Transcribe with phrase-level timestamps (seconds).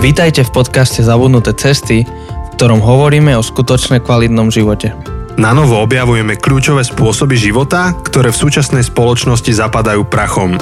[0.00, 4.96] Vítajte v podcaste Zabudnuté cesty, v ktorom hovoríme o skutočne kvalitnom živote.
[5.36, 10.56] Na novo objavujeme kľúčové spôsoby života, ktoré v súčasnej spoločnosti zapadajú prachom.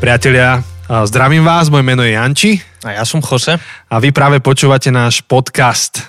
[0.00, 2.56] Priatelia, zdravím vás, moje meno je Janči.
[2.80, 3.60] A ja som Jose.
[3.92, 6.00] A vy práve počúvate náš podcast.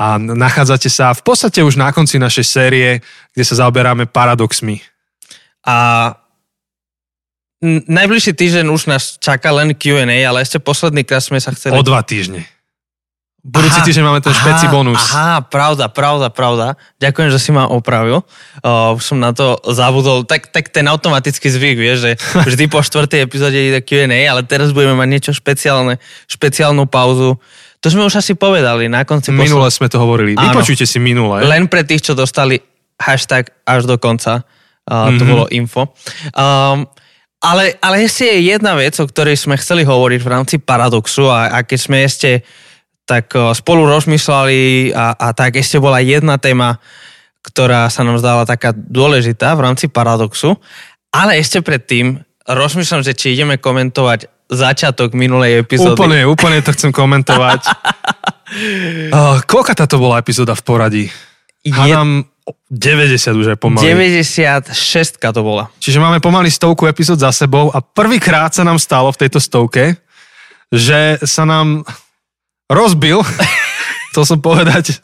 [0.00, 3.04] A nachádzate sa v podstate už na konci našej série,
[3.36, 4.80] kde sa zaoberáme paradoxmi.
[5.68, 6.16] A
[7.62, 11.74] Najbližší týždeň už nás čaká len Q&A, ale ešte posledný krát sme sa chceli...
[11.74, 12.46] O dva týždne.
[13.42, 14.98] Budúci týždeň máme ten špeci bonus.
[15.10, 16.78] Aha, pravda, pravda, pravda.
[17.02, 18.22] Ďakujem, že si ma opravil.
[18.62, 20.22] Uh, už som na to zabudol.
[20.22, 22.10] Tak, tak ten automatický zvyk, vieš, že
[22.50, 25.98] vždy po štvrtej epizóde ide Q&A, ale teraz budeme mať niečo špeciálne,
[26.30, 27.42] špeciálnu pauzu.
[27.82, 29.34] To sme už asi povedali na konci.
[29.34, 29.74] Minule posled...
[29.82, 30.38] sme to hovorili.
[30.38, 31.42] Áno, Vypočujte si minule.
[31.42, 32.62] Len pre tých, čo dostali
[33.02, 34.46] hashtag až do konca.
[34.86, 35.18] Uh, mm-hmm.
[35.18, 35.30] To mhm.
[35.30, 35.82] bolo info.
[36.34, 36.90] Um,
[37.38, 41.54] ale, ale ešte je jedna vec, o ktorej sme chceli hovoriť v rámci paradoxu a,
[41.54, 42.42] a keď sme ešte
[43.08, 46.76] tak spolu rozmýšľali a, a tak ešte bola jedna téma,
[47.40, 50.60] ktorá sa nám zdala taká dôležitá v rámci paradoxu.
[51.08, 55.96] Ale ešte predtým rozmýšľam, že či ideme komentovať začiatok minulej epizódy.
[55.96, 57.60] Úplne, úplne to chcem komentovať.
[59.16, 61.04] uh, koľka táto bola epizóda v poradí?
[61.68, 62.28] Hádam
[62.70, 63.84] 90 už je pomaly.
[63.84, 64.72] 96
[65.18, 65.72] to bola.
[65.80, 69.96] Čiže máme pomaly stovku epizód za sebou a prvýkrát sa nám stalo v tejto stovke,
[70.68, 71.88] že sa nám
[72.68, 73.24] rozbil,
[74.16, 75.00] to som povedať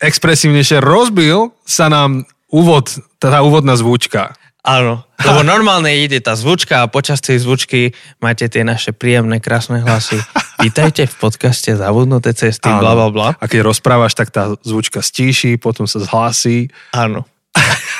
[0.00, 4.36] expresívnejšie, rozbil sa nám úvod, tá úvodná zvučka.
[4.68, 9.80] Áno, lebo normálne ide tá zvučka a počas tej zvučky máte tie naše príjemné, krásne
[9.80, 10.20] hlasy.
[10.58, 13.28] Vítajte v podcaste Zabudnuté cesty, bla, bla, bla.
[13.38, 16.66] A keď rozprávaš, tak tá zvučka stíši, potom sa zhlasí.
[16.90, 17.22] Áno.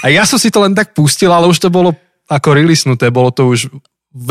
[0.03, 1.95] A ja som si to len tak pustil, ale už to bolo
[2.27, 3.71] ako rilisnuté, bolo to už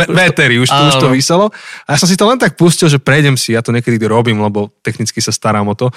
[0.08, 1.46] véteri, už to, už to vyselo.
[1.88, 4.44] A ja som si to len tak pustil, že prejdem si, ja to niekedy robím,
[4.44, 5.88] lebo technicky sa starám o to.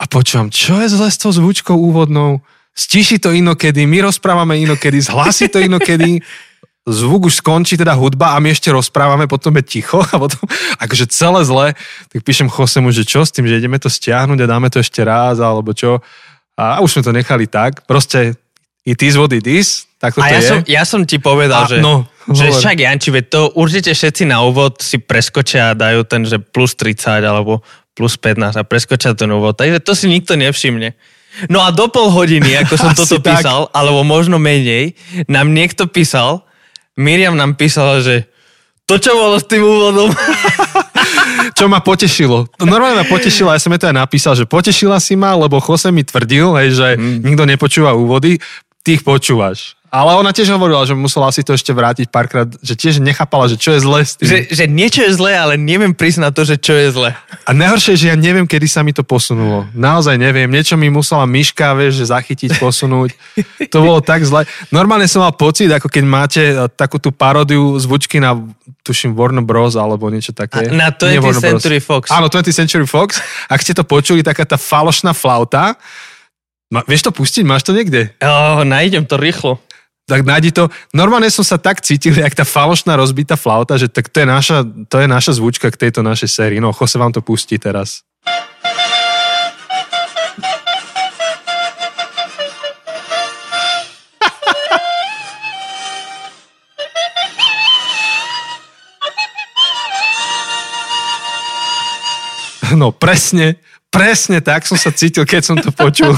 [0.00, 2.40] A počúvam, čo je zle s tou zvučkou úvodnou?
[2.72, 6.22] Stíši to inokedy, my rozprávame inokedy, zhlasí to inokedy
[6.88, 10.40] zvuk už skončí, teda hudba a my ešte rozprávame, potom je ticho a potom
[10.80, 11.66] akože celé zle,
[12.08, 15.04] tak píšem Chosemu, že čo s tým, že ideme to stiahnuť a dáme to ešte
[15.04, 16.00] raz alebo čo.
[16.60, 17.88] A už sme to nechali tak.
[17.88, 18.36] Proste
[18.84, 20.48] it is what it is, tak to ja je.
[20.48, 24.44] Som, ja som ti povedal, a, že, no, že však Janči, to určite všetci na
[24.44, 29.28] úvod si preskočia a dajú ten, že plus 30 alebo plus 15 a preskočia ten
[29.28, 29.56] úvod.
[29.56, 30.96] Takže to si nikto nevšimne.
[31.52, 33.40] No a do pol hodiny, ako som toto tak.
[33.40, 34.96] písal, alebo možno menej,
[35.28, 36.44] nám niekto písal,
[36.98, 38.26] Miriam nám písala, že
[38.90, 40.10] to, čo bolo s tým úvodom.
[41.58, 42.50] čo ma potešilo.
[42.58, 45.94] Normálne ma potešilo, ja som jej to aj napísal, že potešila si ma, lebo Jose
[45.94, 47.22] mi tvrdil, hej, že mm.
[47.22, 48.42] nikto nepočúva úvody,
[48.82, 49.79] ty ich počúvaš.
[49.90, 53.58] Ale ona tiež hovorila, že musela si to ešte vrátiť párkrát, že tiež nechápala, že
[53.58, 54.30] čo je zle s tým.
[54.30, 55.90] Že, že niečo je zlé, ale neviem
[56.22, 57.10] na to, že čo je zle.
[57.42, 59.66] A najhoršie, že ja neviem, kedy sa mi to posunulo.
[59.74, 60.46] Naozaj neviem.
[60.46, 63.10] Niečo mi musela myška, vieš, že zachytiť, posunúť.
[63.74, 64.46] To bolo tak zle.
[64.70, 68.38] Normálne som mal pocit, ako keď máte eh, takú tú paródiu zvučky na,
[68.86, 69.74] tuším, Warner Bros.
[69.74, 70.70] alebo niečo také.
[70.70, 72.14] A na 20th Century Fox.
[72.14, 73.18] Áno, 20th Century Fox.
[73.50, 75.74] Ak ste to počuli, taká tá falošná flauta,
[76.70, 77.42] Ma, vieš to pustiť?
[77.42, 78.14] Máš to niekde?
[78.22, 79.58] Oh, nájdem to rýchlo
[80.08, 80.66] tak nájdi to.
[80.90, 84.66] Normálne som sa tak cítil, jak tá falošná rozbitá flauta, že tak to je naša,
[84.90, 86.58] to je naša zvučka k tejto našej sérii.
[86.58, 88.02] No, Jose vám to pustí teraz.
[102.70, 103.58] No presne,
[103.90, 106.14] presne tak som sa cítil, keď som to počul.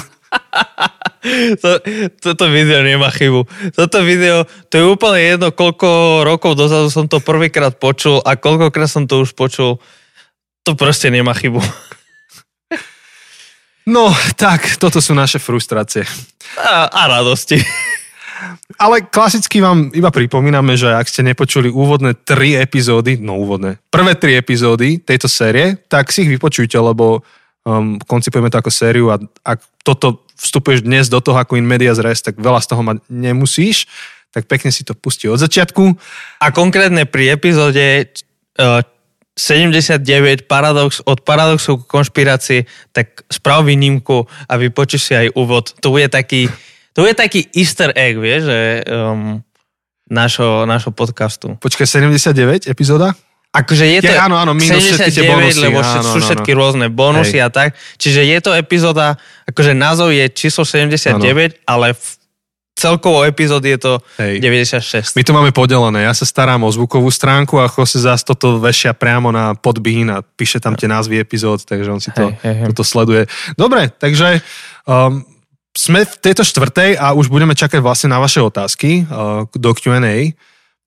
[1.63, 1.71] To,
[2.19, 3.47] toto video nemá chybu.
[3.79, 8.91] Toto video, to je úplne jedno, koľko rokov dozadu som to prvýkrát počul a koľkokrát
[8.91, 9.79] som to už počul.
[10.67, 11.63] To proste nemá chybu.
[13.83, 16.07] No, tak, toto sú naše frustrácie.
[16.55, 17.59] A, a radosti.
[18.79, 24.15] Ale klasicky vám iba pripomíname, že ak ste nepočuli úvodné tri epizódy, no úvodné, prvé
[24.19, 27.23] tri epizódy tejto série, tak si ich vypočujte, lebo
[27.67, 31.95] um, koncipujeme to ako sériu a ak toto vstupuješ dnes do toho ako in media
[31.95, 33.87] res, tak veľa z toho mať nemusíš,
[34.35, 35.95] tak pekne si to pustí od začiatku.
[36.43, 38.11] A konkrétne pri epizóde
[38.59, 38.83] uh,
[39.39, 42.61] 79 paradox, od paradoxu k konšpirácii,
[42.93, 45.73] tak sprav výnimku a vypočíš si aj úvod.
[45.81, 46.53] To bude taký,
[46.93, 48.61] to bude taký easter egg, vieš, že
[48.93, 49.41] um,
[50.13, 51.57] našo, našo podcastu.
[51.57, 53.17] Počkaj, 79 epizóda?
[53.53, 56.59] Akože je to ja, áno, áno, minus 79, bonusy, lebo áno, sú všetky áno.
[56.65, 57.45] rôzne bonusy Hej.
[57.45, 57.77] a tak.
[58.01, 61.53] Čiže je to epizóda, akože názov je číslo 79, áno.
[61.69, 62.07] ale v
[62.73, 64.41] celkovo epizód je to Hej.
[64.41, 65.21] 96.
[65.21, 66.09] My to máme podelené.
[66.09, 70.25] Ja sa starám o zvukovú stránku a Jose zás toto vešia priamo na podbín a
[70.25, 72.67] píše tam tie názvy epizód, takže on si to, Hej, hej, hej.
[72.73, 73.29] toto sleduje.
[73.61, 74.41] Dobre, takže
[74.89, 75.21] um,
[75.77, 80.33] sme v tejto štvrtej a už budeme čakať vlastne na vaše otázky uh, do Q&A,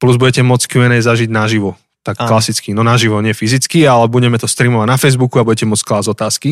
[0.01, 1.77] plus budete môcť Q&A zažiť naživo.
[2.06, 2.30] Tak Áno.
[2.38, 6.13] klasicky, no naživo, nie fyzicky, ale budeme to streamovať na Facebooku a budete môcť klásť
[6.13, 6.50] otázky.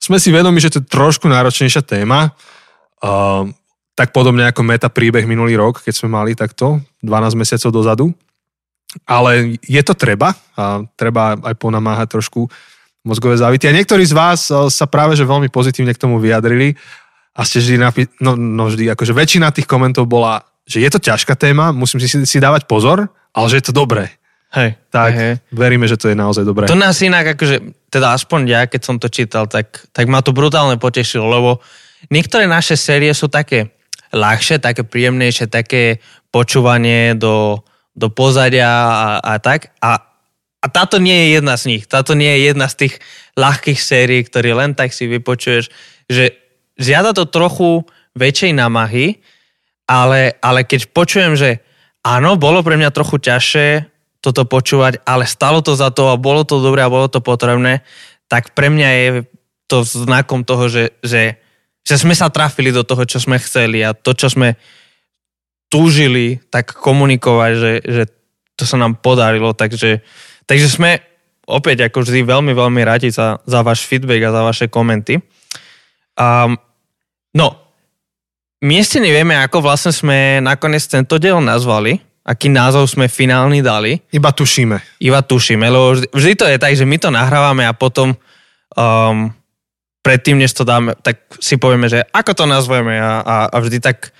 [0.00, 2.32] Sme si vedomi, že to je trošku náročnejšia téma,
[3.04, 3.52] um,
[3.92, 8.06] tak podobne ako meta príbeh minulý rok, keď sme mali takto 12 mesiacov dozadu.
[9.04, 12.48] Ale je to treba a treba aj ponamáhať trošku
[13.04, 13.68] mozgové závity.
[13.68, 16.78] A niektorí z vás sa práve že veľmi pozitívne k tomu vyjadrili
[17.34, 20.98] a ste vždy, napi- no, no vždy, akože väčšina tých komentov bola, že je to
[20.98, 24.17] ťažká téma, musím si, si dávať pozor, ale že je to dobré.
[24.48, 26.64] Hej, Tak hej, veríme, že to je naozaj dobré.
[26.64, 30.32] To nás inak, akože, teda aspoň ja, keď som to čítal, tak, tak ma to
[30.32, 31.60] brutálne potešilo, lebo
[32.08, 33.76] niektoré naše série sú také
[34.08, 36.00] ľahšie, také príjemnejšie, také
[36.32, 37.60] počúvanie do,
[37.92, 39.76] do pozadia a, a tak.
[39.84, 40.00] A,
[40.64, 41.84] a táto nie je jedna z nich.
[41.84, 42.94] Táto nie je jedna z tých
[43.36, 45.68] ľahkých sérií, ktoré len tak si vypočuješ,
[46.08, 46.32] že
[46.80, 47.84] žiada to trochu
[48.16, 49.20] väčšej námahy,
[49.84, 51.60] ale, ale keď počujem, že
[52.00, 56.42] áno, bolo pre mňa trochu ťažšie toto počúvať, ale stalo to za to a bolo
[56.42, 57.86] to dobré a bolo to potrebné,
[58.26, 59.08] tak pre mňa je
[59.70, 61.38] to znakom toho, že, že,
[61.86, 64.58] že sme sa trafili do toho, čo sme chceli a to, čo sme
[65.68, 68.02] túžili, tak komunikovať, že, že
[68.58, 70.02] to sa nám podarilo, takže,
[70.48, 70.98] takže sme
[71.48, 75.20] opäť ako vždy veľmi, veľmi radi za, za váš feedback a za vaše komenty.
[76.18, 76.58] Um,
[77.32, 77.56] no,
[78.58, 83.96] my ešte nevieme, ako vlastne sme nakoniec tento diel nazvali, aký názov sme finálny dali,
[84.12, 85.00] Iba tušíme.
[85.00, 88.12] iba tušíme, lebo vždy, vždy to je tak, že my to nahrávame a potom
[88.76, 89.32] um,
[90.04, 93.80] predtým, než to dáme, tak si povieme, že ako to nazveme a, a, a vždy
[93.80, 94.12] tak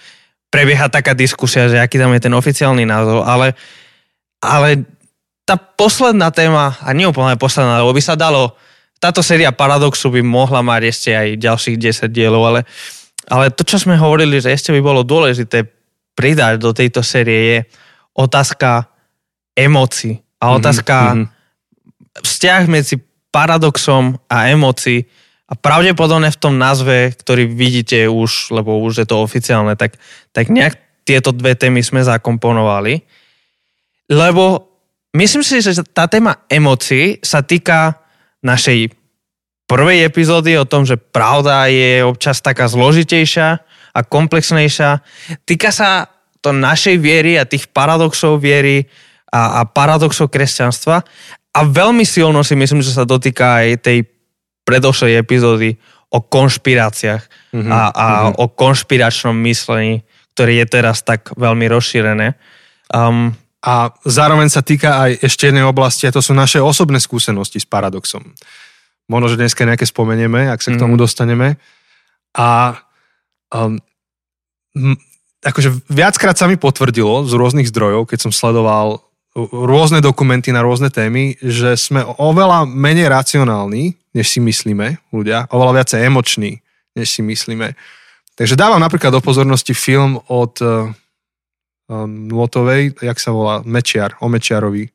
[0.49, 3.53] prebieha taká diskusia, že aký tam je ten oficiálny názov, ale,
[4.41, 4.89] ale
[5.45, 8.57] tá posledná téma, a nie úplne posledná, lebo by sa dalo,
[8.97, 12.61] táto séria Paradoxu by mohla mať ešte aj ďalších 10 dielov, ale,
[13.29, 15.69] ale to, čo sme hovorili, že ešte by bolo dôležité
[16.17, 17.59] pridať do tejto série je
[18.19, 18.91] otázka
[19.55, 21.25] emócií a otázka mhm.
[22.19, 22.99] vzťah medzi
[23.31, 25.07] paradoxom a emócií
[25.49, 29.97] a pravdepodobne v tom názve, ktorý vidíte už, lebo už je to oficiálne, tak,
[30.35, 30.77] tak nejak
[31.09, 33.01] tieto dve témy sme zakomponovali.
[34.13, 34.69] Lebo
[35.17, 37.97] myslím si, že tá téma emócií sa týka
[38.45, 38.93] našej
[39.65, 43.49] prvej epizódy o tom, že pravda je občas taká zložitejšia
[43.97, 45.01] a komplexnejšia.
[45.49, 48.87] Týka sa to našej viery a tých paradoxov viery
[49.29, 50.97] a, a paradoxov kresťanstva
[51.53, 53.99] a veľmi silno si myslím, že sa dotýka aj tej
[54.65, 55.75] predošlej epizódy
[56.13, 58.07] o konšpiráciách Mhm, a, a
[58.37, 60.05] o konšpiračnom myslení,
[60.37, 62.37] ktoré je teraz tak veľmi rozšírené.
[62.93, 67.59] Um, A zároveň sa týka aj ešte jednej oblasti a to sú naše osobné skúsenosti
[67.59, 68.23] s paradoxom.
[69.11, 71.03] Možno, že dneska nejaké spomenieme, ak sa k tomu Mhm.
[71.03, 71.49] dostaneme.
[72.39, 72.79] A
[73.51, 73.81] um,
[75.49, 79.01] akože viackrát sa mi potvrdilo z rôznych zdrojov, keď som sledoval
[79.39, 85.83] rôzne dokumenty na rôzne témy, že sme oveľa menej racionálni, než si myslíme ľudia, oveľa
[85.83, 86.59] viacej emoční,
[86.99, 87.79] než si myslíme.
[88.35, 90.91] Takže dávam napríklad do pozornosti film od uh,
[92.07, 94.91] Nôtovej, jak sa volá, Mečiar, o Mečiarovi.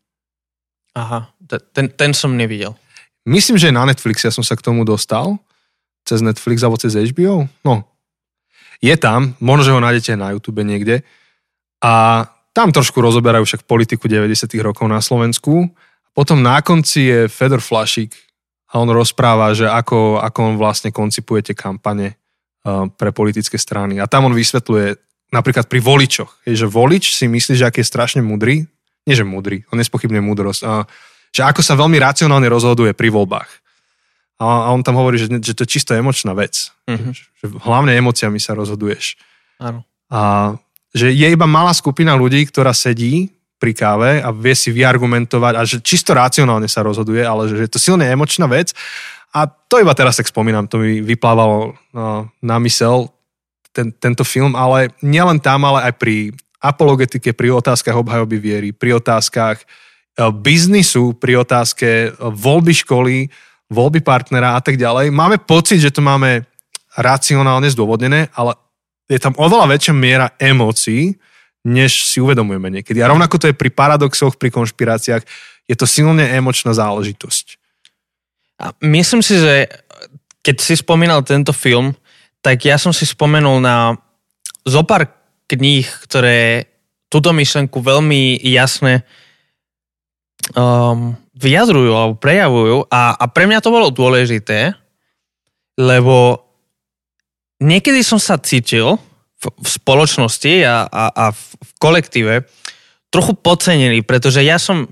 [0.93, 2.77] aha, te- ten, ten som nevidel.
[3.23, 5.39] Myslím, že na Netflixe, ja som sa k tomu dostal.
[6.03, 7.47] Cez Netflix alebo cez HBO.
[7.63, 7.87] No,
[8.79, 11.05] je tam, možno, že ho nájdete na YouTube niekde.
[11.83, 15.73] A tam trošku rozoberajú však politiku 90 rokov na Slovensku.
[16.13, 18.13] Potom na konci je Fedor Flašík
[18.73, 23.97] a on rozpráva, že ako, ako on vlastne koncipuje tie kampane uh, pre politické strany.
[23.97, 24.97] A tam on vysvetľuje
[25.33, 28.69] napríklad pri voličoch, je, že volič si myslí, že aký je strašne mudrý,
[29.09, 30.85] nie že mudrý, on nespochybne múdrosť, a
[31.33, 33.49] že ako sa veľmi racionálne rozhoduje pri voľbách.
[34.41, 36.73] A a on tam hovorí, že, že to je čisto emočná vec.
[36.89, 37.11] Mhm.
[37.13, 39.17] Že hlavne emóciami sa rozhoduješ.
[39.61, 39.85] Áno.
[40.09, 40.53] A
[40.93, 45.61] že je iba malá skupina ľudí, ktorá sedí pri káve a vie si vyargumentovať a
[45.63, 48.75] že čisto racionálne sa rozhoduje, ale že je to silne emočná vec.
[49.33, 53.09] A to iba teraz tak spomínam, to mi vyplávalo no, na mysel
[53.73, 56.15] ten, tento film, ale nielen tam, ale aj pri
[56.61, 63.33] apologetike, pri otázkach obhajoby viery, pri otázkach eh, biznisu, pri otázke eh, voľby školy,
[63.73, 65.09] voľby partnera a tak ďalej.
[65.09, 66.45] Máme pocit, že to máme
[66.93, 68.53] racionálne zdôvodnené, ale
[69.09, 71.17] je tam oveľa väčšia miera emócií,
[71.65, 73.01] než si uvedomujeme niekedy.
[73.01, 75.23] A rovnako to je pri paradoxoch, pri konšpiráciách.
[75.65, 77.57] Je to silne emočná záležitosť.
[78.61, 79.67] A myslím si, že
[80.43, 81.95] keď si spomínal tento film,
[82.43, 83.95] tak ja som si spomenul na
[84.67, 85.07] zopár
[85.47, 86.67] kníh, ktoré
[87.07, 89.07] túto myšlenku veľmi jasne
[90.51, 94.77] um, vyjadrujú alebo prejavujú a, a pre mňa to bolo dôležité,
[95.81, 96.45] lebo
[97.57, 99.01] niekedy som sa cítil
[99.41, 102.33] v, v spoločnosti a, a, a v, v kolektíve
[103.09, 104.89] trochu podcenený, pretože ja som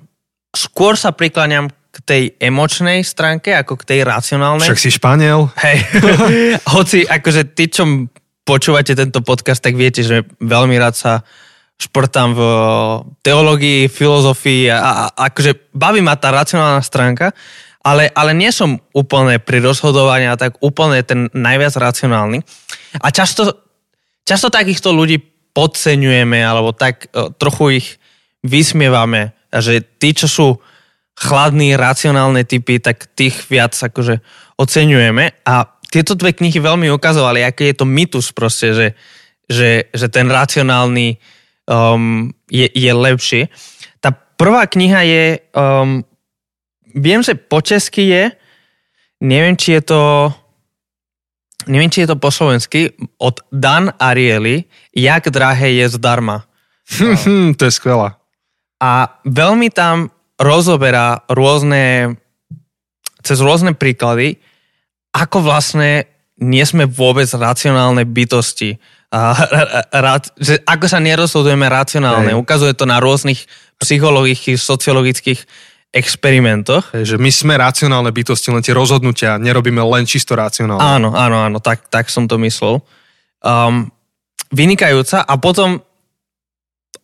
[0.53, 4.63] skôr sa prikláňam k tej emočnej stránke ako k tej racionálnej.
[4.63, 5.51] Však si Španiel.
[5.59, 5.77] Hej,
[6.77, 8.07] hoci akože ty, čo
[8.47, 11.13] počúvate tento podcast, tak viete, že veľmi rád sa
[11.81, 12.41] športám v
[13.25, 17.33] teológii, filozofii a, a akože baví ma tá racionálna stránka,
[17.81, 22.45] ale, ale nie som úplne pri rozhodovaní a tak úplne ten najviac racionálny.
[23.01, 23.49] A často,
[24.21, 25.17] často takýchto ľudí
[25.57, 27.87] podceňujeme alebo tak uh, trochu ich
[28.45, 30.47] vysmievame, že tí, čo sú
[31.17, 34.21] chladní, racionálne typy, tak tých viac akože
[34.57, 35.55] oceňujeme a
[35.91, 38.87] tieto dve knihy veľmi ukazovali, aký je to mytus proste, že,
[39.49, 41.19] že, že ten racionálny
[41.67, 43.41] um, je, je lepší.
[43.99, 46.01] Tá prvá kniha je, um,
[46.95, 48.23] viem, že po česky je,
[49.21, 50.01] neviem, či je to,
[51.69, 54.65] neviem, či je to po slovensky, od Dan Ariely,
[54.95, 56.43] Jak drahé je zdarma.
[56.99, 58.19] Um, to je skvelá.
[58.81, 60.09] A veľmi tam
[60.41, 62.17] rozoberá rôzne,
[63.21, 64.41] cez rôzne príklady,
[65.13, 66.09] ako vlastne
[66.41, 69.35] nie sme vôbec racionálne bytosti a,
[70.39, 72.31] že ako sa nerozhodujeme racionálne.
[72.31, 72.39] Hej.
[72.39, 73.43] Ukazuje to na rôznych
[73.83, 75.39] psychologických, sociologických
[75.91, 76.95] experimentoch.
[76.95, 80.79] Hej, že my sme racionálne bytosti, len tie rozhodnutia nerobíme len čisto racionálne.
[80.79, 82.79] Áno, áno, áno, tak, tak som to myslel.
[83.43, 83.91] Um,
[84.55, 85.83] vynikajúca a potom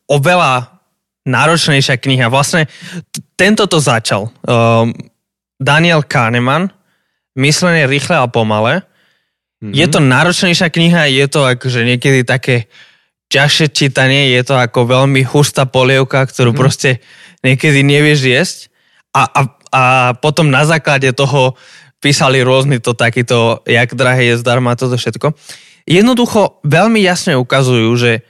[0.08, 0.80] oveľa
[1.28, 2.32] náročnejšia kniha.
[2.32, 2.72] Vlastne
[3.36, 4.32] tento to začal.
[4.48, 4.96] Um,
[5.60, 6.72] Daniel Kahneman,
[7.38, 8.82] Myslenie rýchle a pomale
[9.58, 9.74] Mm-hmm.
[9.74, 12.70] Je to náročnejšia kniha, je to akože niekedy také
[13.34, 16.62] ťažšie čítanie, je to ako veľmi hustá polievka, ktorú mm-hmm.
[16.62, 17.02] proste
[17.42, 18.58] niekedy nevieš jesť.
[19.18, 19.42] A, a,
[19.74, 19.84] a
[20.22, 21.58] potom na základe toho
[21.98, 25.34] písali rôzny to takýto, jak drahé je zdarma, toto všetko.
[25.90, 28.22] Jednoducho veľmi jasne ukazujú, že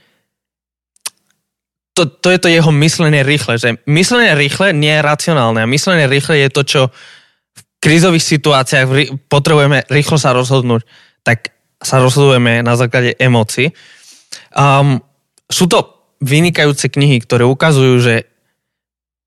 [1.92, 6.06] to, to je to jeho myslenie rýchle, že myslenie rýchle nie je racionálne a myslenie
[6.06, 6.80] rýchle je to, čo
[7.58, 8.86] v krízových situáciách
[9.26, 10.86] potrebujeme rýchlo sa rozhodnúť
[11.28, 13.68] tak sa rozhodujeme na základe emócií.
[14.56, 15.04] Um,
[15.44, 15.92] sú to
[16.24, 18.16] vynikajúce knihy, ktoré ukazujú, že,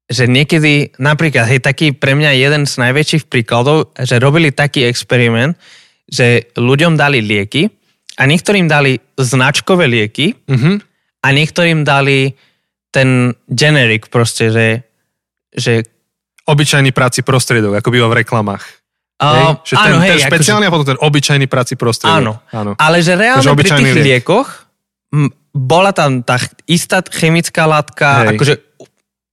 [0.10, 5.54] že niekedy, napríklad, hej, taký pre mňa jeden z najväčších príkladov, že robili taký experiment,
[6.10, 7.70] že ľuďom dali lieky
[8.18, 10.76] a niektorým dali značkové lieky mm-hmm.
[11.24, 12.34] a niektorým dali
[12.92, 14.68] ten generic proste, že,
[15.56, 15.88] že
[16.44, 18.81] obyčajný práci prostriedok, ako býva v reklamách.
[19.22, 19.46] Hej?
[19.62, 20.70] Že áno, ten, hej, ten špeciálny akože...
[20.70, 22.18] a potom ten obyčajný prací prostriedok.
[22.18, 22.72] Áno, áno.
[22.74, 24.06] ale že reálne pri tých liek.
[24.26, 24.50] liekoch
[25.14, 28.28] m, bola tam tá istá chemická látka, hej.
[28.34, 28.54] akože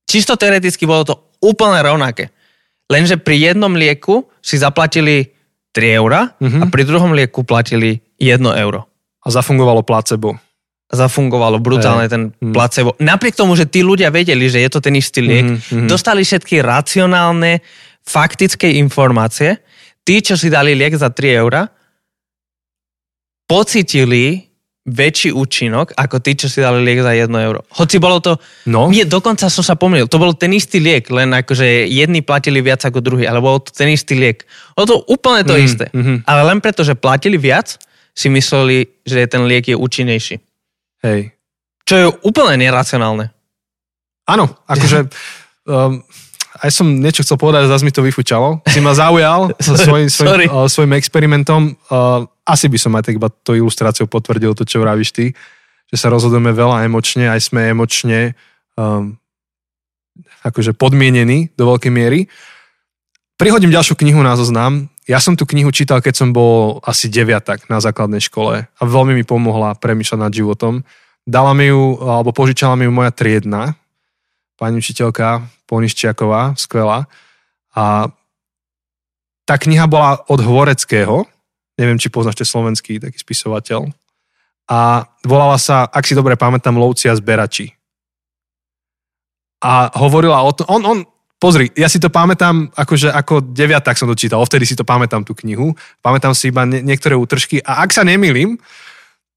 [0.05, 2.29] čisto teoreticky bolo to úplne rovnaké.
[2.89, 5.29] Lenže pri jednom lieku si zaplatili
[5.77, 6.65] 3 eurá uh-huh.
[6.65, 8.89] a pri druhom lieku platili 1 euro.
[9.25, 10.41] A zafungovalo placebo.
[10.89, 12.13] Zafungovalo brutálne hey.
[12.13, 12.53] ten mhm.
[12.57, 12.97] placebo.
[12.97, 15.85] Napriek tomu, že tí ľudia vedeli, že je to ten istý liek, uh-huh.
[15.85, 17.61] dostali všetky racionálne,
[18.09, 19.61] faktické informácie
[20.09, 21.69] tí, čo si dali liek za 3 eurá,
[23.45, 24.49] pocitili
[24.89, 27.61] väčší účinok ako tí, čo si dali liek za 1 euro.
[27.77, 28.41] Hoci bolo to...
[28.73, 28.89] No.
[28.89, 30.09] Nie, dokonca som sa pomýlil.
[30.09, 33.69] To bol ten istý liek, len akože jedni platili viac ako druhý, ale bolo to
[33.69, 34.49] ten istý liek.
[34.73, 35.93] Bolo to úplne to mm, isté.
[35.93, 36.25] Mm-hmm.
[36.25, 37.77] Ale len preto, že platili viac,
[38.17, 40.41] si mysleli, že ten liek je účinnejší.
[41.05, 41.37] Hej.
[41.85, 43.29] Čo je úplne neracionálne.
[44.25, 44.99] Áno, akože...
[45.69, 46.01] Um,
[46.59, 48.63] aj som niečo chcel povedať, zase mi to vyfučalo.
[48.67, 51.79] Si ma zaujal so svojím, svojím, uh, svojím experimentom.
[51.89, 55.27] Uh, asi by som aj tak iba to ilustráciou potvrdil to, čo vravíš ty,
[55.89, 58.35] že sa rozhodujeme veľa emočne, aj sme emočne
[58.77, 59.17] um,
[60.43, 62.27] akože podmienení do veľkej miery.
[63.39, 64.91] Prihodím ďalšiu knihu na zoznam.
[65.09, 69.17] Ja som tú knihu čítal, keď som bol asi deviatak na základnej škole a veľmi
[69.17, 70.85] mi pomohla premýšľať nad životom.
[71.25, 73.79] Dala mi ju, alebo požičala mi ju moja triedna,
[74.59, 77.07] pani učiteľka Poniščiaková, skvelá.
[77.79, 78.11] A
[79.47, 81.25] tá kniha bola od Hvoreckého,
[81.79, 83.87] neviem, či poznáš slovenský taký spisovateľ.
[84.69, 87.73] A volala sa, ak si dobre pamätám, Lovci a zberači.
[89.65, 90.99] A hovorila o tom, on, on,
[91.41, 95.25] pozri, ja si to pamätám, akože ako deviatak som to čítal, vtedy si to pamätám
[95.25, 95.73] tú knihu,
[96.05, 98.61] pamätám si iba nie, niektoré útržky a ak sa nemýlim,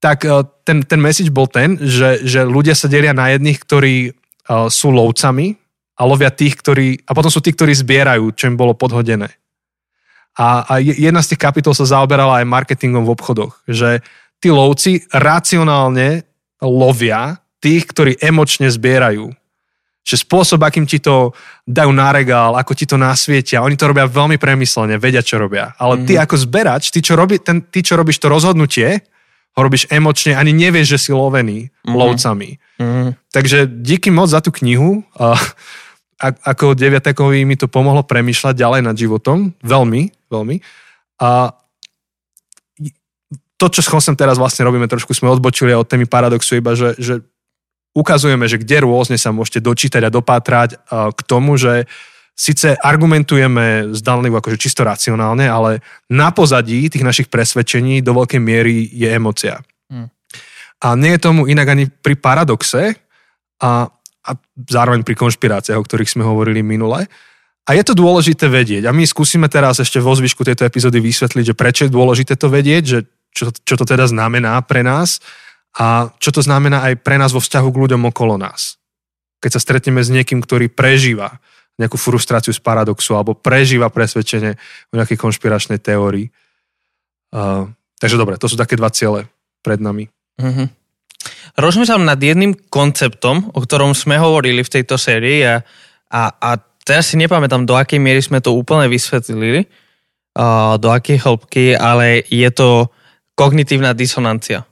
[0.02, 3.96] tak e, ten, ten message bol ten, že, že ľudia sa delia na jedných, ktorí
[4.70, 5.58] sú lovcami
[5.98, 7.06] a lovia tých, ktorí...
[7.06, 9.30] A potom sú tí, ktorí zbierajú, čo im bolo podhodené.
[10.40, 14.00] A, a jedna z tých kapitol sa zaoberala aj marketingom v obchodoch, že
[14.40, 16.24] tí lovci racionálne
[16.64, 19.30] lovia tých, ktorí emočne zbierajú.
[20.02, 21.30] Že spôsob, akým ti to
[21.70, 25.78] dajú na regál, ako ti to nasvietia, oni to robia veľmi premyslene, vedia, čo robia.
[25.78, 26.22] Ale ty Mhm.
[26.26, 29.06] ako zberač, ty čo, robí, ten, ty, čo robíš to rozhodnutie,
[29.52, 31.96] ho robíš emočne, ani nevieš, že si lovený Mhm.
[31.96, 32.50] lovcami.
[32.80, 33.14] Mm.
[33.32, 35.04] Takže díky moc za tú knihu.
[35.20, 35.36] A,
[36.46, 39.58] ako deviatekovi mi to pomohlo premýšľať ďalej nad životom.
[39.66, 40.62] Veľmi, veľmi.
[41.18, 41.50] A
[43.58, 47.22] to, čo sem teraz vlastne robíme, trošku sme odbočili od témy paradoxu, iba že, že
[47.94, 51.86] ukazujeme, že kde rôzne sa môžete dočítať a dopátrať a, k tomu, že
[52.42, 58.90] síce argumentujeme zdanlivo akože čisto racionálne, ale na pozadí tých našich presvedčení do veľkej miery
[58.90, 59.62] je emocia.
[59.94, 60.10] Hm.
[60.82, 62.98] A nie je tomu inak ani pri paradoxe
[63.62, 63.86] a,
[64.26, 67.06] a zároveň pri konšpiráciách, o ktorých sme hovorili minule.
[67.70, 68.90] A je to dôležité vedieť.
[68.90, 72.50] A my skúsime teraz ešte vo zvyšku tejto epizódy vysvetliť, že prečo je dôležité to
[72.50, 75.22] vedieť, že čo, čo to teda znamená pre nás
[75.78, 78.82] a čo to znamená aj pre nás vo vzťahu k ľuďom okolo nás.
[79.46, 81.38] Keď sa stretneme s niekým, ktorý prežíva
[81.82, 84.54] nejakú frustráciu z paradoxu alebo prežíva presvedčenie
[84.90, 86.30] o nejakej konšpiračnej teórii.
[87.34, 87.66] Uh,
[87.98, 89.26] takže dobre, to sú také dva ciele
[89.66, 90.06] pred nami.
[90.38, 90.68] Mm-hmm.
[91.58, 95.60] Rozmýšľam nad jedným konceptom, o ktorom sme hovorili v tejto sérii a,
[96.10, 96.50] a, a
[96.86, 99.66] teraz si nepamätám, do akej miery sme to úplne vysvetlili,
[100.38, 102.88] uh, do akej hĺbky, ale je to
[103.36, 104.64] kognitívna disonancia.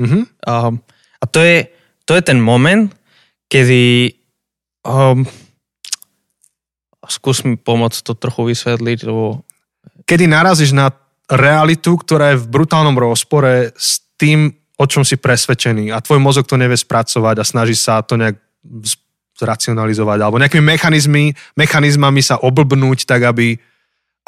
[0.00, 0.26] Uh-huh.
[0.42, 0.82] Um,
[1.20, 1.70] a to je,
[2.04, 2.90] to je ten moment,
[3.48, 4.12] kedy
[4.82, 5.22] um,
[7.08, 9.44] skús mi pomôcť to trochu vysvetliť, lebo
[10.04, 10.92] Kedy narazíš na
[11.30, 16.44] realitu, ktorá je v brutálnom rozpore s tým, o čom si presvedčený a tvoj mozog
[16.44, 18.36] to nevie spracovať a snaží sa to nejak
[19.38, 23.56] zracionalizovať alebo nejakými mechanizmy, mechanizmami sa oblbnúť tak, aby,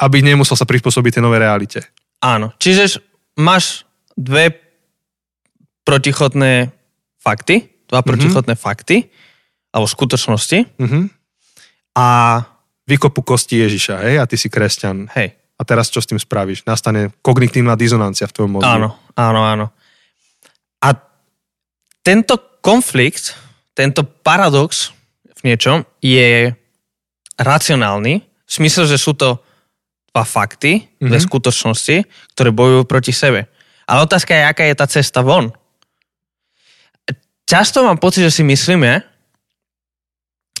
[0.01, 1.79] aby nemusel sa prispôsobiť tej novej realite.
[2.23, 2.53] áno.
[2.57, 3.03] Čiže
[3.37, 3.85] máš
[4.17, 4.55] dve
[5.85, 6.73] protichodné
[7.21, 9.07] fakty, dva protichodné fakty,
[9.71, 11.05] alebo skutočnosti Uh-huh.
[11.93, 12.07] a
[12.87, 15.11] Vykopu kosti Ježiša, hej, a ty si kresťan.
[15.13, 16.63] hej, A teraz čo s tým spravíš?
[16.63, 18.67] Nastane kognitívna dizonancia v tvojom mozgu.
[18.69, 19.65] áno, áno, áno.
[20.79, 20.95] A
[21.99, 23.35] tento konflikt,
[23.73, 24.95] tento paradox
[25.43, 26.55] v niečom je
[27.35, 29.43] racionálny, v smysle, že sú to
[30.15, 31.07] dva fakty, mm-hmm.
[31.11, 31.25] dve Mhm.
[31.27, 31.95] skutočnosti,
[32.33, 33.51] ktoré bojujú proti sebe.
[33.85, 35.51] Ale otázka je, aká je tá cesta von.
[37.47, 38.99] Často mám pocit, že si myslíme,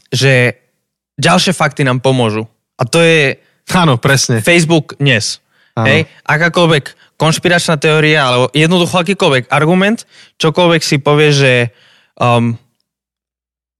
[0.07, 0.55] že
[1.17, 2.45] ďalšie fakty nám pomôžu.
[2.77, 3.41] A to je
[3.75, 4.39] Áno, presne.
[4.39, 5.43] Facebook dnes.
[5.75, 5.91] Áno.
[5.91, 10.07] Hej, akákoľvek konšpiračná teória, alebo jednoducho akýkoľvek argument,
[10.39, 11.53] čokoľvek si povie, že
[12.15, 12.55] um,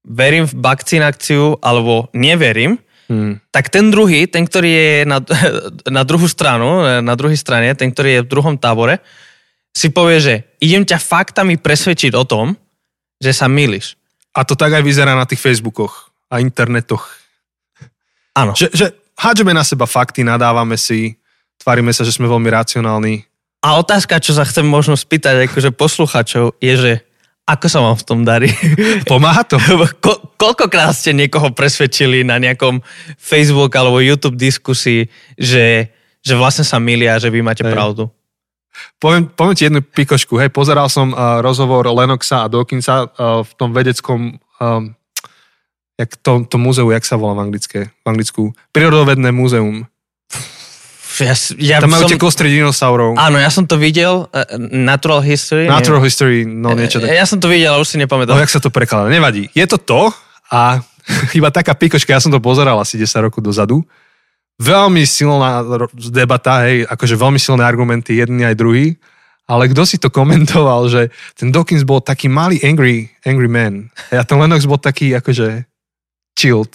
[0.04, 3.40] verím v vakcináciu alebo neverím, Hmm.
[3.56, 5.24] tak ten druhý, ten, ktorý je na,
[5.98, 9.00] na druhú stranu, na druhej strane, ten, ktorý je v druhom tábore,
[9.72, 12.60] si povie, že idem ťa faktami presvedčiť o tom,
[13.24, 13.96] že sa milíš.
[14.36, 17.08] A to tak aj vyzerá na tých Facebookoch a internetoch.
[18.38, 18.54] Áno.
[18.54, 18.86] Že, že
[19.18, 21.18] hádžeme na seba fakty, nadávame si,
[21.58, 23.26] tvárime sa, že sme veľmi racionálni.
[23.66, 26.92] A otázka, čo sa chcem možno spýtať akože posluchačov, je, že
[27.48, 28.52] ako sa vám v tom darí?
[29.10, 29.58] Pomáha to?
[30.04, 32.84] Ko- koľkokrát ste niekoho presvedčili na nejakom
[33.18, 35.08] Facebook alebo YouTube diskusii,
[35.40, 35.90] že,
[36.22, 37.74] že vlastne sa milia, že vy máte Hej.
[37.74, 38.12] pravdu?
[39.02, 40.38] Poviem, poviem ti jednu pikošku.
[40.38, 44.94] Hej, pozeral som uh, rozhovor Lenoxa a Dawkinsa uh, v tom vedeckom um,
[45.98, 48.54] jak to, to múzeu, jak sa volá v, anglické, v anglicku?
[48.72, 49.90] Prírodovedné múzeum.
[51.18, 53.18] Ja, ja Tam majú som, tie kostry dinosaurov.
[53.18, 55.66] áno, ja som to videl, uh, Natural History.
[55.66, 57.10] Natural history, no niečo neviem.
[57.10, 57.18] také.
[57.18, 58.38] Ja som to videl, ale už si No, nepamätám.
[58.38, 59.10] jak sa to prekladá?
[59.10, 59.50] Nevadí.
[59.58, 60.14] Je to to
[60.54, 60.78] a
[61.38, 63.82] iba taká pikočka, ja som to pozeral asi 10 rokov dozadu.
[64.58, 65.62] Veľmi silná
[65.94, 68.86] debata, hej, akože veľmi silné argumenty, jedný aj druhý.
[69.48, 73.88] Ale kto si to komentoval, že ten Dawkins bol taký malý angry, angry man.
[74.12, 75.64] A ten Lennox bol taký akože
[76.38, 76.70] chilled.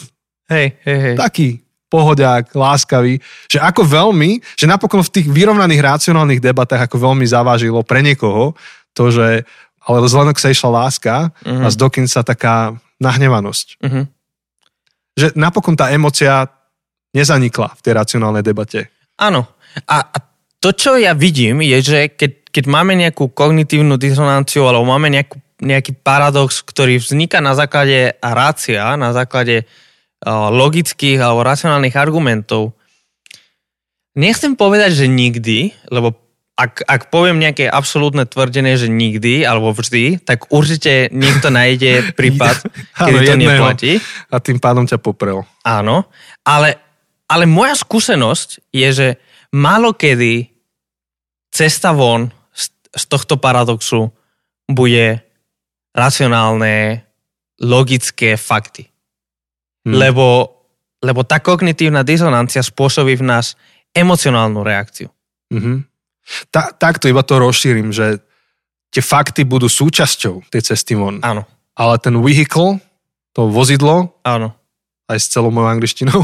[0.51, 1.15] Hej, hej, hej.
[1.15, 1.49] Taký
[1.87, 3.23] pohodiak, láskavý.
[3.47, 8.59] Že ako veľmi, že napokon v tých vyrovnaných racionálnych debatách ako veľmi zavážilo pre niekoho
[8.97, 9.45] to, že
[9.83, 13.83] ale z Lennoxa išla láska a z Dawkinsa taká nahnevanosť.
[13.83, 14.03] Mhm.
[15.13, 16.49] Že napokon tá emocia
[17.13, 18.89] nezanikla v tej racionálnej debate.
[19.21, 19.45] Áno.
[19.85, 20.19] A, a
[20.63, 25.42] to, čo ja vidím, je, že keď, keď máme nejakú kognitívnu disonanciu alebo máme nejakú,
[25.63, 32.75] nejaký paradox, ktorý vzniká na základe rácia, na základe uh, logických alebo racionálnych argumentov,
[34.19, 36.19] nechcem povedať, že nikdy, lebo
[36.53, 42.69] ak, ak poviem nejaké absolútne tvrdenie, že nikdy alebo vždy, tak určite niekto nájde prípad,
[42.93, 43.93] kedy to neplatí.
[44.29, 45.47] A tým pádom ťa poprel.
[45.65, 46.07] Áno,
[46.45, 46.77] ale,
[47.25, 49.09] ale moja skúsenosť je, že
[49.55, 50.53] málo kedy
[51.49, 54.13] cesta von z, z tohto paradoxu
[54.69, 55.32] bude
[55.93, 57.05] racionálne,
[57.61, 58.89] logické fakty.
[59.87, 59.93] Hm.
[59.95, 60.27] Lebo,
[61.05, 63.55] lebo tá kognitívna disonancia spôsobí v nás
[63.93, 65.13] emocionálnu reakciu.
[65.53, 65.85] Mhm.
[66.55, 68.23] Ta, takto iba to rozšírim, že
[68.95, 71.19] tie fakty budú súčasťou tej cesty von.
[71.21, 72.79] Áno, Ale ten vehicle,
[73.35, 74.55] to vozidlo, áno.
[75.11, 76.21] aj s celou mojou angličtinou,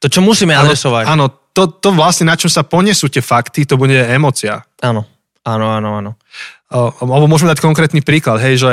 [0.00, 1.04] To, čo musíme áno, adresovať.
[1.10, 4.62] áno to, to vlastne na čom sa ponesú tie fakty, to bude emocia.
[4.80, 5.02] Áno,
[5.42, 6.10] áno, áno, áno.
[6.70, 8.72] Alebo môžeme dať konkrétny príklad, hej, že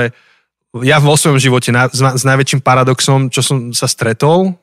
[0.81, 4.57] ja vo svojom živote na, s, s najväčším paradoxom, čo som sa stretol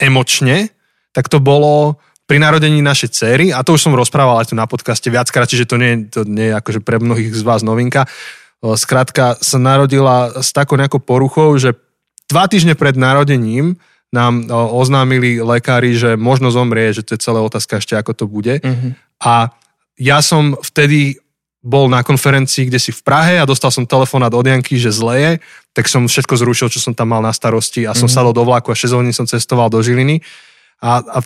[0.00, 0.72] emočne,
[1.14, 4.64] tak to bolo pri narodení našej cery, a to už som rozprával aj tu na
[4.64, 8.08] podcaste viackrát, čiže to nie, to nie je akože pre mnohých z vás novinka.
[8.64, 11.76] Skrátka sa narodila s takou nejakou poruchou, že
[12.32, 13.76] dva týždne pred narodením
[14.08, 18.64] nám oznámili lekári, že možno zomrie, že to je celá otázka ešte, ako to bude.
[18.64, 18.96] Mhm.
[19.20, 19.52] A
[20.00, 21.20] ja som vtedy
[21.64, 25.14] bol na konferencii, kde si v Prahe a dostal som telefonát od Janky, že zle
[25.16, 25.32] je,
[25.72, 28.12] tak som všetko zrušil, čo som tam mal na starosti a som Mhm.
[28.12, 30.20] sadol do vlaku a 6 hodín som cestoval do Žiliny.
[30.84, 31.18] A, a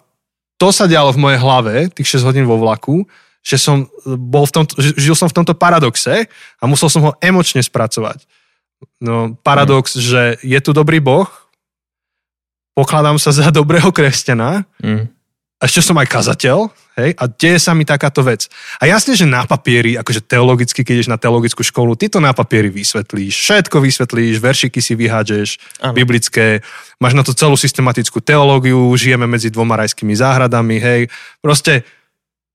[0.55, 3.03] to sa dialo v mojej hlave, tých 6 hodín vo vlaku,
[3.43, 7.59] že som bol v tomto, žil som v tomto paradoxe a musel som ho emočne
[7.59, 8.23] spracovať.
[9.03, 11.27] No, paradox, že je tu dobrý Boh,
[12.79, 15.11] pokladám sa za dobrého kresťana, Mm.
[15.59, 16.71] A ešte som aj kazateľ,
[17.03, 18.47] hej, a deje sa mi takáto vec.
[18.79, 22.31] A jasne, že na papieri, akože teologicky, keď ideš na teologickú školu, ty to na
[22.31, 25.49] papieri vysvetlíš, všetko vysvetlíš, veršiky si vyhádžeš,
[25.99, 26.63] biblické,
[27.03, 31.01] máš na to celú systematickú teológiu, žijeme medzi dvoma rajskými záhradami, hej,
[31.43, 31.83] proste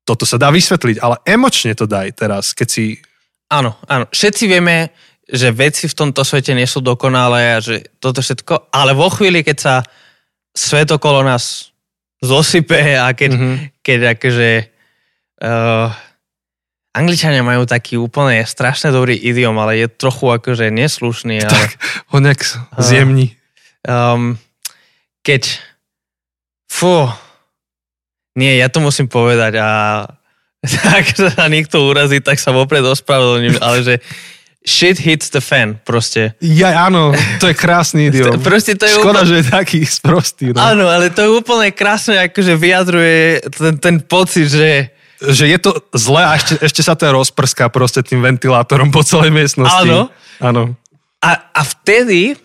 [0.08, 3.04] toto sa dá vysvetliť, ale emočne to daj teraz, keď si...
[3.52, 4.08] Áno, áno.
[4.12, 4.96] Všetci vieme,
[5.28, 9.44] že veci v tomto svete nie sú dokonalé a že toto všetko, ale vo chvíli,
[9.44, 9.76] keď sa
[10.56, 11.73] svet okolo nás
[12.24, 13.42] zosype a keď, Mhm.
[13.44, 13.58] mm-hmm.
[13.84, 14.50] keď akože
[15.44, 15.92] uh,
[16.94, 21.70] Angličania majú taký úplne strašne dobrý idiom, ale je trochu akože neslušný, ale Tak,
[22.10, 22.42] ho nejak
[22.80, 23.36] zjemni.
[23.84, 24.38] um,
[25.22, 25.58] keď
[26.68, 27.10] fú,
[28.36, 29.70] nie, ja to musím povedať a
[30.96, 33.96] ak sa niekto urazí, tak sa vopred ospravedlním, ale že
[34.64, 36.40] shit hits the fan, proste.
[36.40, 38.40] Ja, áno, to je krásny idiom.
[38.40, 40.46] Proste to je Škoda, úplne, že je taký sprostý.
[40.56, 40.64] No.
[40.64, 44.92] áno, ale to je úplne krásne, akože vyjadruje ten, ten pocit, že
[45.24, 49.32] že je to zle a ešte, ešte sa to rozprská proste tým ventilátorom po celej
[49.32, 49.88] miestnosti.
[49.88, 50.12] Áno.
[50.44, 50.76] Áno.
[51.24, 52.36] a, a vtedy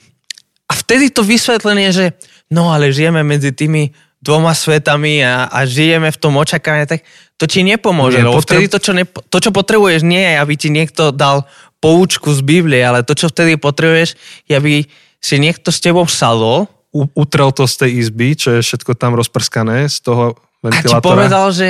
[0.68, 2.14] a vtedy to vysvetlenie, že
[2.52, 7.00] no ale žijeme medzi tými dvoma svetami a, a žijeme v tom očakávaní, tak
[7.38, 8.18] to ti nepomôže.
[8.18, 11.14] Nie, lebo potreb- vtedy to čo, nepo, to, čo potrebuješ, nie je, aby ti niekto
[11.14, 11.46] dal
[11.78, 14.74] poučku z Biblie, ale to, čo vtedy potrebuješ, je, aby
[15.18, 19.12] si niekto s tebou sadol U, utrel to z tej izby, čo je všetko tam
[19.12, 21.04] rozprskané z toho a ti ventilátora.
[21.04, 21.68] povedal, že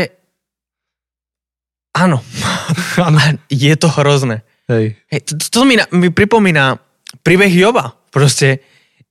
[1.93, 2.23] áno,
[3.07, 3.19] Áno.
[3.51, 4.47] je to hrozné.
[4.71, 4.95] Hej.
[5.11, 6.79] Hej, to, to mi, mi pripomína
[7.25, 7.97] príbeh Joba.
[8.13, 8.63] Proste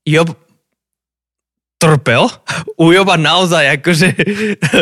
[0.08, 0.32] Job
[1.78, 2.26] trpel.
[2.80, 4.08] U Joba naozaj akože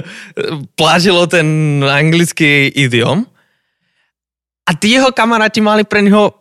[0.80, 3.28] plážilo ten anglický idiom.
[4.66, 6.34] A tí jeho kamaráti mali pre neho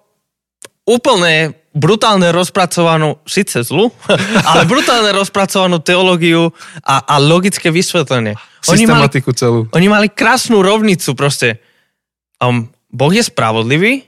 [0.89, 3.91] úplne brutálne rozpracovanú, síce zlu,
[4.51, 8.39] ale brutálne rozpracovanú teológiu a, a logické vysvetlenie.
[8.71, 9.61] Oni mali Systematiku celú.
[9.75, 11.61] oni mali krásnu rovnicu proste.
[12.41, 14.07] Um, boh je spravodlivý,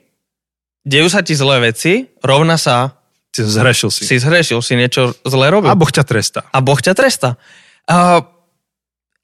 [0.87, 2.96] dejú sa ti zlé veci, rovna sa
[3.37, 4.02] Si zhrešil si.
[4.09, 5.68] si zhrešil, si niečo zlé robil.
[5.68, 6.48] A Boh ťa trestá.
[6.57, 7.37] A Boh ťa trestá.
[7.85, 8.24] Uh,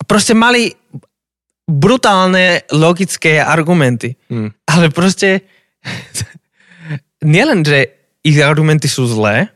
[0.05, 0.77] proste mali
[1.67, 4.19] brutálne logické argumenty.
[4.29, 4.51] Hm.
[4.67, 5.47] Ale proste
[7.25, 7.91] nielen, že
[8.23, 9.51] ich argumenty sú zlé,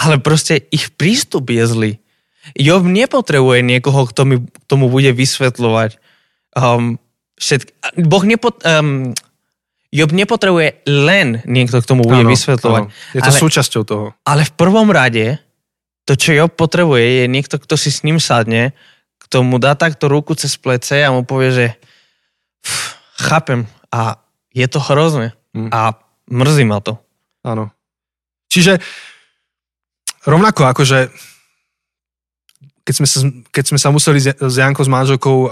[0.00, 1.92] ale proste ich prístup je zlý.
[2.56, 6.00] Job nepotrebuje niekoho, kto mi tomu bude vysvetľovať.
[6.56, 6.96] Um,
[7.36, 7.98] všetk...
[8.08, 8.56] Boh nepot...
[8.64, 9.12] Um,
[9.90, 12.82] Job nepotrebuje len niekto, kto mu bude Áno, vysvetľovať.
[12.86, 12.94] áno.
[13.10, 14.06] Je to ale, súčasťou toho.
[14.22, 15.42] ale v prvom rade
[16.06, 18.70] to, čo Job potrebuje, je niekto, kto si s ním sadne,
[19.30, 21.66] kto mu dá takto ruku cez plece a mu povie, že
[22.66, 22.98] pff,
[23.30, 23.62] chápem
[23.94, 24.18] a
[24.50, 25.70] je to hrozné Mm.
[25.74, 25.98] a
[26.30, 26.94] mrzí ma to.
[27.42, 27.74] Áno.
[28.50, 28.78] Čiže
[30.26, 31.10] rovnako akože
[32.80, 33.18] keď sme sa,
[33.54, 35.50] keď sme sa museli s Jankou, s manželkou um,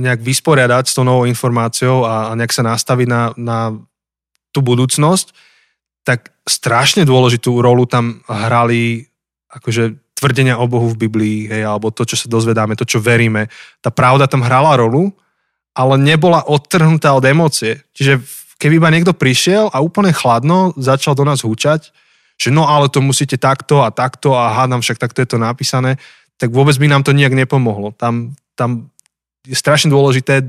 [0.00, 3.58] nejak vysporiadať s tou novou informáciou a, a nejak sa nastaviť na, na
[4.56, 5.36] tú budúcnosť,
[6.00, 9.04] tak strašne dôležitú rolu tam hrali
[9.52, 13.52] akože tvrdenia o Bohu v Biblii, hej, alebo to, čo sa dozvedáme, to, čo veríme.
[13.84, 15.12] Tá pravda tam hrala rolu,
[15.76, 17.84] ale nebola odtrhnutá od emócie.
[17.92, 18.24] Čiže
[18.56, 21.92] keby iba niekto prišiel a úplne chladno začal do nás húčať,
[22.40, 26.00] že no ale to musíte takto a takto a hádam však takto je to napísané,
[26.40, 27.92] tak vôbec by nám to nejak nepomohlo.
[27.96, 28.88] Tam, tam
[29.44, 30.44] je strašne dôležité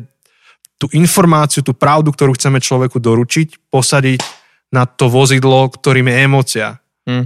[0.80, 4.22] tú informáciu, tú pravdu, ktorú chceme človeku doručiť, posadiť
[4.72, 6.68] na to vozidlo, ktorým je emócia.
[7.08, 7.26] Hm.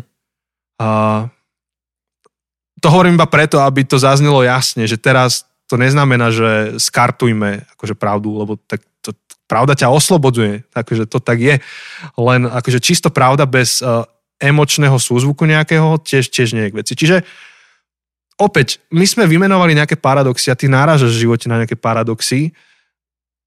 [0.82, 0.88] A
[2.82, 7.96] to hovorím iba preto, aby to zaznelo jasne, že teraz to neznamená, že skartujme akože
[7.96, 9.16] pravdu, lebo tak to,
[9.48, 11.56] pravda ťa oslobodzuje, takže to tak je.
[12.18, 14.04] Len akože čisto pravda bez uh,
[14.42, 16.94] emočného súzvuku nejakého tiež, tiež nie je k veci.
[16.98, 17.18] Čiže
[18.42, 22.52] opäť, my sme vymenovali nejaké paradoxy a ty náražaš v živote na nejaké paradoxy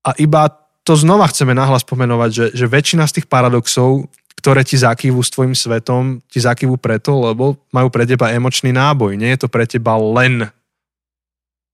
[0.07, 0.49] a iba
[0.85, 4.07] to znova chceme nahlas pomenovať, že, že väčšina z tých paradoxov,
[4.45, 9.17] ktoré ti zakývu s tvojim svetom, ti zakývu preto, lebo majú pre teba emočný náboj.
[9.17, 10.53] Nie je to pre teba len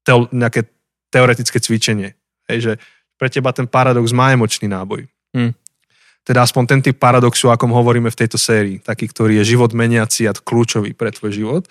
[0.06, 0.70] teo, nejaké
[1.10, 2.14] teoretické cvičenie.
[2.46, 2.72] Hej, že
[3.18, 5.02] pre teba ten paradox má emočný náboj.
[5.34, 5.50] Hm.
[6.22, 8.78] Teda aspoň ten typ paradoxu, akom hovoríme v tejto sérii.
[8.78, 11.66] Taký, ktorý je život meniaci a kľúčový pre tvoj život.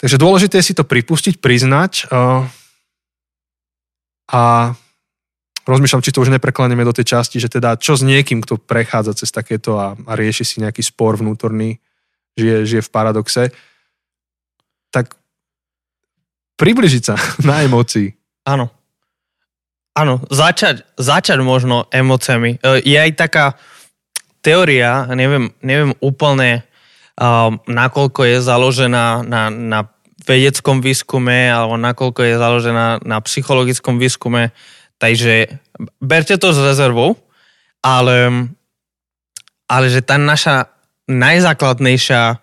[0.00, 2.48] Takže dôležité je si to pripustiť, priznať uh,
[4.32, 4.72] a
[5.64, 9.16] rozmýšľam, či to už nepreklaneme do tej časti, že teda čo s niekým, kto prechádza
[9.24, 11.80] cez takéto a, a rieši si nejaký spor vnútorný,
[12.36, 13.42] žije, žije v paradoxe,
[14.92, 15.16] tak
[16.60, 17.16] približiť sa
[17.48, 18.12] na emócii.
[18.44, 18.68] Áno.
[19.94, 22.58] Áno, začať, začať možno emóciami.
[22.58, 23.54] E, je aj taká
[24.42, 26.66] teória, neviem, neviem úplne,
[27.14, 29.80] um, nakoľko je založená na, na
[30.26, 34.50] vedeckom výskume alebo nakoľko je založená na psychologickom výskume,
[35.04, 35.60] takže
[36.00, 37.20] berte to s rezervou,
[37.84, 38.48] ale,
[39.68, 40.72] ale že tá naša
[41.04, 42.40] najzákladnejšia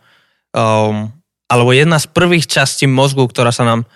[0.53, 1.09] um,
[1.49, 3.89] alebo jedna z prvých častí mozgu, ktorá sa nám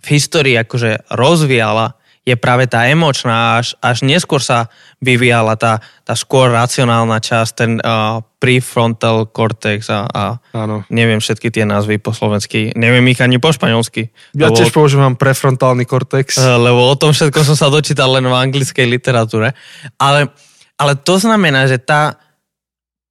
[0.00, 4.68] v histórii akože rozvíjala, je práve tá emočná, až, až neskôr sa
[5.00, 10.84] vyvíjala tá, tá skôr racionálna časť, ten uh, prefrontal cortex a, a Áno.
[10.92, 14.12] neviem všetky tie názvy po slovensky, neviem ich ani po španielsky.
[14.36, 16.36] Ja lebo, tiež používam prefrontálny kortex.
[16.36, 19.56] uh, lebo o tom všetko som sa dočítal len v anglickej literatúre.
[19.96, 20.28] Ale,
[20.76, 22.20] ale to znamená, že tá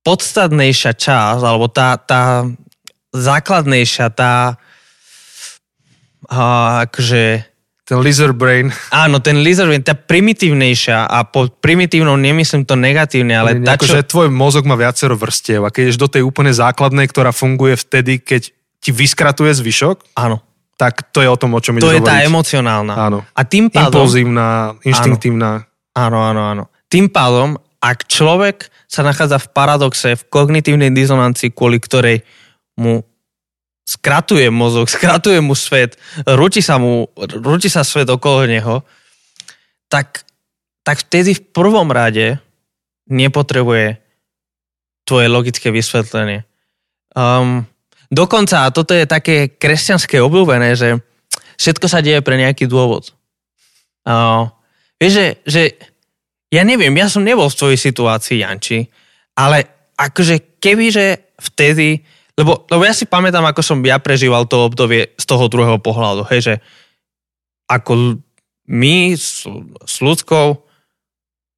[0.05, 2.45] podstatnejšia časť, alebo tá, tá
[3.09, 4.53] základnejšia, tá
[6.29, 7.49] uh, akože
[7.89, 8.69] Ten lizard brain.
[8.93, 13.81] Áno, ten lizard brain, tá primitívnejšia a po primitívnou nemyslím to negatívne, ale Nie, tá,
[13.81, 13.97] čo...
[13.97, 17.73] že tvoj mozog má viacero vrstiev a keď ješ do tej úplne základnej, ktorá funguje
[17.73, 20.45] vtedy, keď ti vyskratuje zvyšok, Áno,
[20.77, 22.29] tak to je o tom, o čom to ideš je tá hovoriť.
[22.29, 22.93] emocionálna.
[22.93, 23.19] Áno.
[23.33, 24.05] A tým pádom...
[24.05, 25.65] Impulzívna, inštinktívna.
[25.97, 26.63] Áno, áno, áno.
[26.93, 32.21] Tým pádom, ak človek sa nachádza v paradoxe, v kognitívnej dizonancii, kvôli ktorej
[32.77, 33.01] mu
[33.89, 35.97] skratuje mozog, skratuje mu svet,
[36.29, 38.85] rúti sa mu, rúti sa svet okolo neho,
[39.89, 40.21] tak,
[40.85, 42.37] tak vtedy v prvom rade
[43.09, 43.97] nepotrebuje
[45.09, 46.45] tvoje logické vysvetlenie.
[47.17, 47.65] Um,
[48.13, 51.01] dokonca, a toto je také kresťanské obľúbené, že
[51.57, 53.17] všetko sa deje pre nejaký dôvod.
[54.05, 54.53] Uh,
[55.01, 55.61] vieš, že, že
[56.53, 58.85] ja neviem, ja som nebol v tvojej situácii, Janči,
[59.33, 62.05] ale akože kebyže vtedy
[62.39, 66.23] lebo, lebo ja si pamätám, ako som ja prežíval to obdobie z toho druhého pohľadu,
[66.31, 66.55] hej, že
[67.67, 68.23] ako
[68.71, 69.43] my s,
[69.83, 70.63] s ľudskou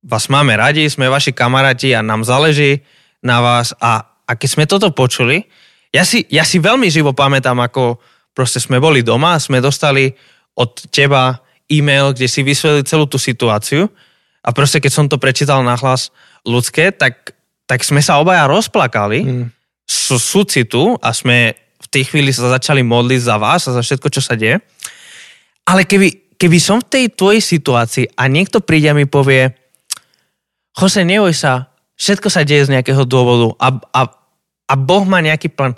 [0.02, 2.82] vás máme radi, sme vaši kamaráti a nám záleží
[3.22, 5.46] na vás a, a keď sme toto počuli,
[5.94, 8.02] ja si, ja si veľmi živo pamätám, ako
[8.34, 10.10] proste sme boli doma a sme dostali
[10.58, 13.86] od teba e-mail, kde si vysvetlili celú tú situáciu
[14.42, 16.10] a proste keď som to prečítal na hlas
[16.42, 17.38] ľudské, tak,
[17.70, 19.22] tak sme sa obaja rozplakali.
[19.22, 19.61] Mm
[20.12, 24.08] sú, súcitu a sme v tej chvíli sa začali modliť za vás a za všetko,
[24.12, 24.60] čo sa deje.
[25.68, 29.54] Ale keby, keby som v tej tvojej situácii a niekto príde a mi povie
[30.72, 34.02] Jose, neboj sa, všetko sa deje z nejakého dôvodu a, a,
[34.68, 35.76] a Boh má nejaký plán.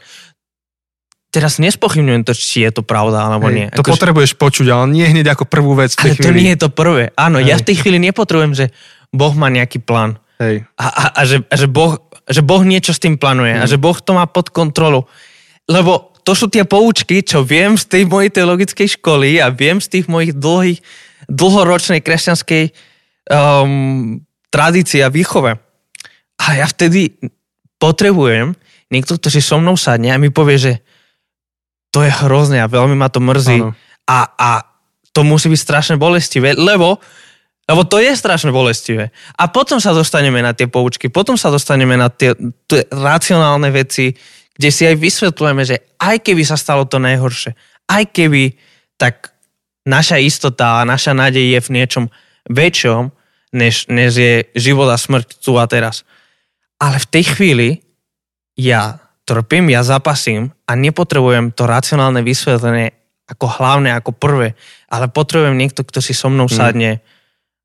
[1.34, 3.67] Teraz nespochybňujem to, či je to pravda alebo Hej, nie.
[3.74, 6.39] To Akože- potrebuješ počuť, ale nie hneď ako prvú vec v tej ale to chvíli.
[6.46, 7.10] nie je to prvé.
[7.17, 7.65] Áno, ja Hej.
[7.65, 8.65] v tej chvíli nepotrebujem, že
[9.10, 10.22] Boh má nejaký plán.
[10.38, 10.69] Hej.
[10.78, 13.82] A, a, a, že, a že, boh, že Boh niečo s tým plánuje a že
[13.82, 15.08] Boh to má pod kontrolou.
[15.68, 20.00] Lebo to sú tie poučky, čo viem z tej mojej teologickej školy a viem z
[20.00, 20.80] tých mojich dlhých,
[21.28, 22.72] dlhoročnej kresťanskej
[23.32, 25.60] um, tradície a výchove.
[26.40, 27.16] A ja vtedy
[27.80, 28.56] potrebujem
[28.92, 30.74] niekto, kto si so mnou sadne a mi povie, že
[31.92, 33.60] to je hrozné a veľmi ma to mrzí.
[34.08, 34.50] A, a
[35.14, 36.98] to musí byť strašne bolestivé, lebo
[37.63, 39.15] lebo to je strašne bolestivé.
[39.39, 42.36] A potom sa dostaneme na tie poučky, potom sa dostaneme na tie,
[42.67, 44.12] tie racionálne veci,
[44.54, 47.56] kde si aj vysvetľujeme, že aj keby sa stalo to najhoršie,
[47.88, 48.54] aj keby,
[48.99, 49.32] tak
[49.88, 52.06] naša istota a naša nádej je v niečom
[52.52, 53.12] väčšom,
[53.56, 56.04] než, než je život a smrť tu a teraz.
[56.80, 57.69] Ale v tej chvíli
[58.60, 62.91] ja trpím, ja zapasím a nepotrebujem to racionálne vysvetlenie
[63.23, 64.60] ako hlavné, ako prvé,
[64.91, 66.99] ale potrebujem niekto, kto si so mnou sadne,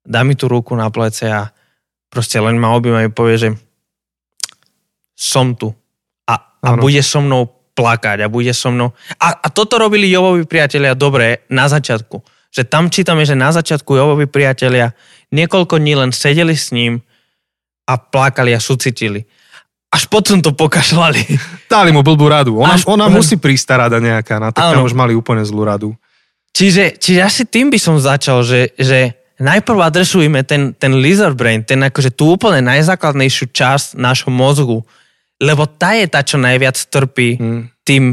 [0.08, 1.52] dá mi tú ruku na plece a
[2.08, 3.48] proste len ma objíma a povie, že
[5.12, 5.68] som tu
[6.24, 7.44] a, a bude so mnou
[7.76, 8.96] plakať a bude so mnou...
[9.20, 12.24] A, a toto robili Jovovi priatelia dobre na začiatku.
[12.48, 14.96] Že tam čítame, že na začiatku Jovovi priatelia
[15.30, 17.04] niekoľko dní len sedeli s ním
[17.84, 19.28] a plakali a sucitili.
[19.92, 21.22] Až potom to pokašľali.
[21.72, 22.56] Dali mu blbú radu.
[22.58, 24.88] Ona, Až- ona musí prísť tá rada nejaká, na tam Áno.
[24.88, 25.92] už mali úplne zlú radu.
[26.56, 31.62] Čiže, čiže asi tým by som začal, že, že najprv adresujeme ten, ten lizard brain,
[31.62, 34.82] ten akože tú úplne najzákladnejšiu časť nášho mozgu,
[35.38, 37.60] lebo tá je tá, čo najviac trpí Hm.
[37.86, 38.04] tým,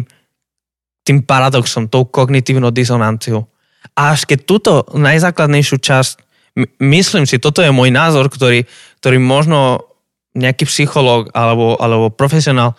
[1.02, 3.50] tým paradoxom, tou kognitívnou disonanciou.
[3.98, 6.14] A až keď túto najzákladnejšiu časť,
[6.56, 8.66] my- myslím si, toto je môj názor, ktorý,
[9.02, 9.90] ktorý možno
[10.36, 12.76] nejaký psychológ alebo, alebo profesionál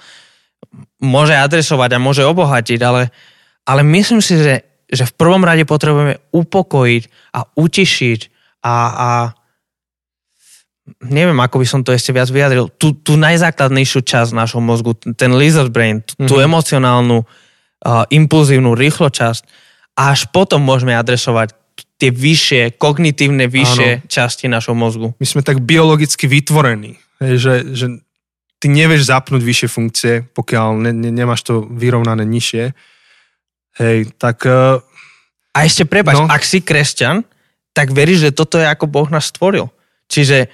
[1.00, 3.09] môže adresovať a môže obohatiť, ale,
[3.64, 4.54] ale myslím si, že,
[4.88, 8.36] že v prvom rade potrebujeme upokojiť a utišiť
[8.66, 9.09] a, a
[11.07, 15.35] neviem, ako by som to ešte viac vyjadril, tú, tú najzákladnejšiu časť nášho mozgu, ten
[15.35, 16.44] lizard brain, tú, tú Mhm.
[16.46, 19.42] emocionálnu, uh, impulzívnu, rýchlo časť
[19.94, 21.55] a až potom môžeme adresovať
[21.96, 25.16] tie vyššie, kognitívne vyššie časti našho mozgu.
[25.16, 28.00] My sme tak biologicky vytvorení, že, že
[28.61, 32.76] ty nevieš zapnúť vyššie funkcie, pokiaľ ne, ne, nemáš to vyrovnané nižšie.
[33.76, 34.81] Hej, tak uh,
[35.57, 36.29] A ešte prepač, no.
[36.29, 37.24] ak si kresťan,
[37.76, 39.68] tak veríš, že toto je ako Boh nás stvoril.
[40.08, 40.48] Čiže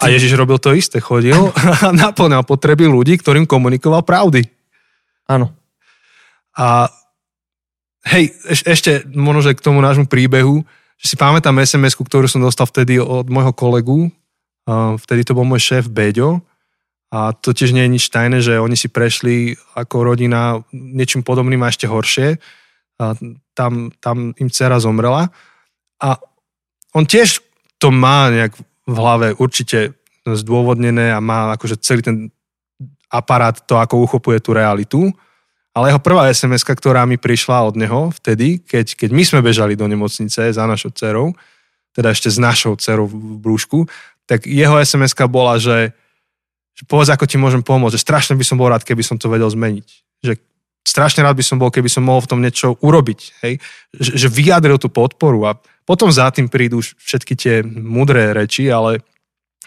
[0.00, 1.36] a Ježiš robil to isté, chodil
[1.84, 4.48] a naplňal potreby ľudí, ktorým komunikoval pravdy.
[5.28, 5.52] áno,
[6.56, 6.88] A
[8.08, 10.64] hej, eš, ešte možno, že k tomu nášmu príbehu,
[10.96, 14.08] že si pamätám sms ktorú som dostal vtedy od môjho kolegu,
[15.04, 16.40] vtedy to bol môj šéf Beďo,
[17.10, 21.58] a to tiež nie je nič tajné, že oni si prešli ako rodina niečím podobným
[21.66, 22.38] a ešte horšie.
[23.02, 23.18] A
[23.50, 25.34] tam, tam im dcera zomrela.
[25.98, 26.22] A
[26.94, 27.42] on tiež
[27.78, 28.52] to má nejak
[28.86, 29.94] v hlave určite
[30.26, 32.16] zdôvodnené a má akože celý ten
[33.10, 35.10] aparát to, ako uchopuje tú realitu.
[35.70, 39.78] Ale jeho prvá sms ktorá mi prišla od neho vtedy, keď, keď my sme bežali
[39.78, 41.32] do nemocnice za našou dcerou,
[41.94, 43.86] teda ešte s našou dcerou v brúšku,
[44.26, 45.94] tak jeho sms bola, že,
[46.74, 49.30] že povedz, ako ti môžem pomôcť, že strašne by som bol rád, keby som to
[49.30, 49.88] vedel zmeniť.
[50.26, 50.32] Že
[50.86, 53.20] strašne rád by som bol, keby som mohol v tom niečo urobiť.
[53.46, 53.62] Hej?
[53.94, 59.02] Že, že vyjadril tú podporu a potom za tým prídu všetky tie mudré reči, ale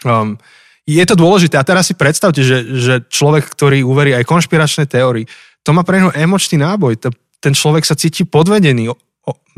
[0.04, 0.38] um,
[0.84, 1.56] je to dôležité.
[1.56, 5.24] A teraz si predstavte, že, že človek, ktorý uverí aj konšpiračné teórii,
[5.64, 7.00] to má pre neho emočný náboj.
[7.40, 8.92] Ten človek sa cíti podvedený,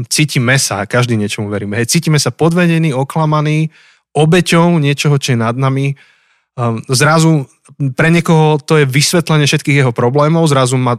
[0.06, 3.74] cítime sa, každý niečomu veríme, hej, cítime sa podvedený, oklamaný,
[4.14, 5.98] obeťou niečoho, čo je nad nami.
[6.56, 7.44] Um, zrazu
[7.98, 10.96] pre niekoho to je vysvetlenie všetkých jeho problémov, zrazu má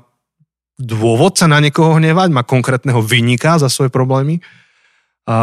[0.77, 4.37] dôvod sa na niekoho hnevať, má konkrétneho vynika za svoje problémy.
[5.27, 5.37] A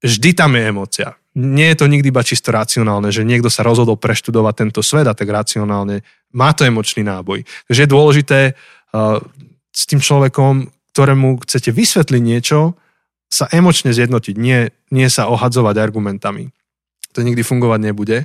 [0.00, 1.08] vždy tam je emócia.
[1.32, 5.16] Nie je to nikdy iba čisto racionálne, že niekto sa rozhodol preštudovať tento svet a
[5.16, 6.04] tak racionálne.
[6.36, 7.42] Má to emočný náboj.
[7.66, 9.18] Takže je dôležité uh,
[9.72, 12.76] s tým človekom, ktorému chcete vysvetliť niečo,
[13.32, 16.52] sa emočne zjednotiť, nie, nie sa ohadzovať argumentami.
[17.16, 18.18] To nikdy fungovať nebude.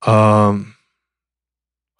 [0.00, 0.64] Uh,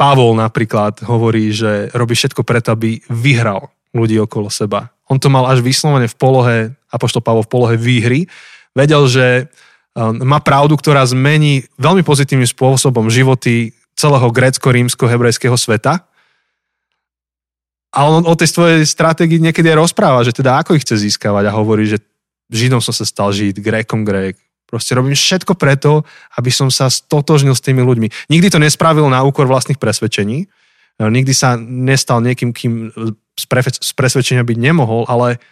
[0.00, 4.88] Pavol napríklad hovorí, že robí všetko preto, aby vyhral ľudí okolo seba.
[5.12, 6.58] On to mal až vyslovene v polohe,
[6.90, 8.26] apoštol Pavol v polohe výhry.
[8.74, 9.26] Vedel, že
[9.94, 16.06] um, má pravdu, ktorá zmení veľmi pozitívnym spôsobom životy celého grécko-rímsko-hebrejského sveta.
[17.90, 21.50] A on o tej svojej stratégii niekedy aj rozpráva, že teda ako ich chce získavať
[21.50, 21.98] a hovorí, že
[22.50, 24.38] Židom som sa stal Žid, Grékom Grék.
[24.66, 26.06] Proste robím všetko preto,
[26.38, 28.30] aby som sa stotožnil s tými ľuďmi.
[28.30, 30.46] Nikdy to nespravil na úkor vlastných presvedčení.
[31.02, 32.94] Nikdy sa nestal niekým, kým
[33.34, 35.42] z presvedčenia byť nemohol, ale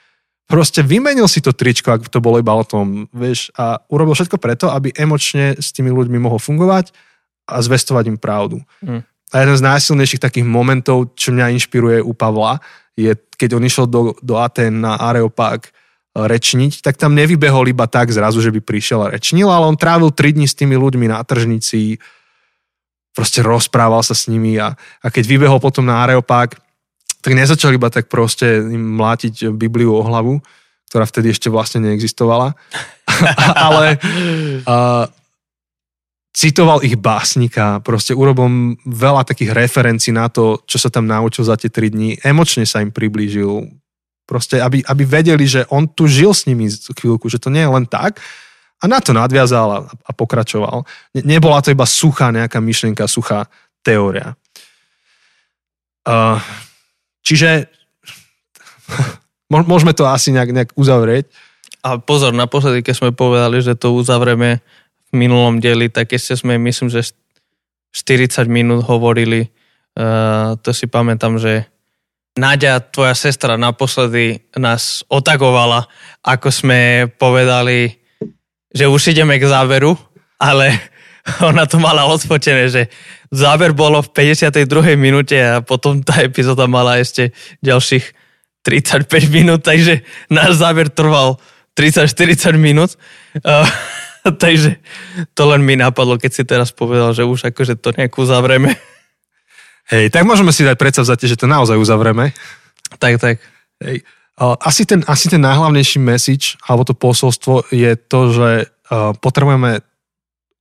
[0.49, 4.41] proste vymenil si to tričko, ak to bolo iba o tom, vieš, a urobil všetko
[4.41, 6.91] preto, aby emočne s tými ľuďmi mohol fungovať
[7.45, 8.65] a zvestovať im pravdu.
[8.81, 9.05] Mm.
[9.29, 12.65] A jeden z najsilnejších takých momentov, čo mňa inšpiruje u Pavla,
[12.97, 15.69] je, keď on išiel do, do Aten na Areopag
[16.17, 20.11] rečniť, tak tam nevybehol iba tak zrazu, že by prišiel a rečnil, ale on trávil
[20.11, 22.01] 3 dní s tými ľuďmi na tržnici,
[23.13, 26.59] proste rozprával sa s nimi a, a keď vybehol potom na Areopag,
[27.21, 30.39] tak nezačal iba tak proste im mlátiť Bibliu o hlavu,
[30.89, 32.57] ktorá vtedy ešte vlastne neexistovala,
[33.69, 33.99] ale
[34.65, 35.05] uh,
[36.39, 41.59] citoval ich básnika, proste urobil veľa takých referencií na to, čo sa tam naučil za
[41.59, 42.23] tie tri dní.
[42.23, 43.67] Emočne sa im priblížil.
[44.29, 47.73] Proste, aby, aby vedeli, že on tu žil s nimi chvíľku, že to nie je
[47.73, 48.21] len tak.
[48.79, 50.87] A na to nadviazal a, a pokračoval.
[51.17, 53.51] Ne, nebola to iba suchá nejaká myšlienka, suchá
[53.83, 54.37] teória.
[56.07, 56.39] Uh,
[57.29, 57.69] čiže
[59.49, 61.33] Môžeme to asi nejak, nejak uzavrieť.
[61.81, 64.61] A pozor, naposledy, keď sme povedali, že to uzavrieme
[65.09, 67.17] v minulom dieli, tak ešte sme, myslím, že
[67.97, 69.49] 40 minút hovorili.
[69.97, 71.65] Uh, to si pamätám, že
[72.39, 75.91] Náďa, tvoja sestra, naposledy nás otagovala,
[76.23, 77.99] ako sme povedali,
[78.71, 79.99] že už ideme k záveru,
[80.39, 80.71] ale
[81.49, 82.83] ona to mala odfotené, že
[83.29, 84.97] záver bolo v 52.
[84.97, 88.05] minúte a potom tá epizóda mala ešte ďalších
[88.65, 91.41] 35 minút, takže náš záver trval
[91.79, 92.99] 30-40 minút.
[93.41, 93.65] Uh,
[94.43, 94.77] takže
[95.33, 98.77] to len mi napadlo, keď si teraz povedal, že už akože to nejak uzavreme.
[99.89, 102.37] Hej, tak môžeme si dať predstavzate, že to naozaj uzavrieme.
[103.01, 103.41] Tak, tak.
[103.81, 104.05] Hej.
[104.39, 108.51] Asi ten, asi ten najhlavnejší message, alebo to posolstvo je to, že
[109.25, 109.81] potrebujeme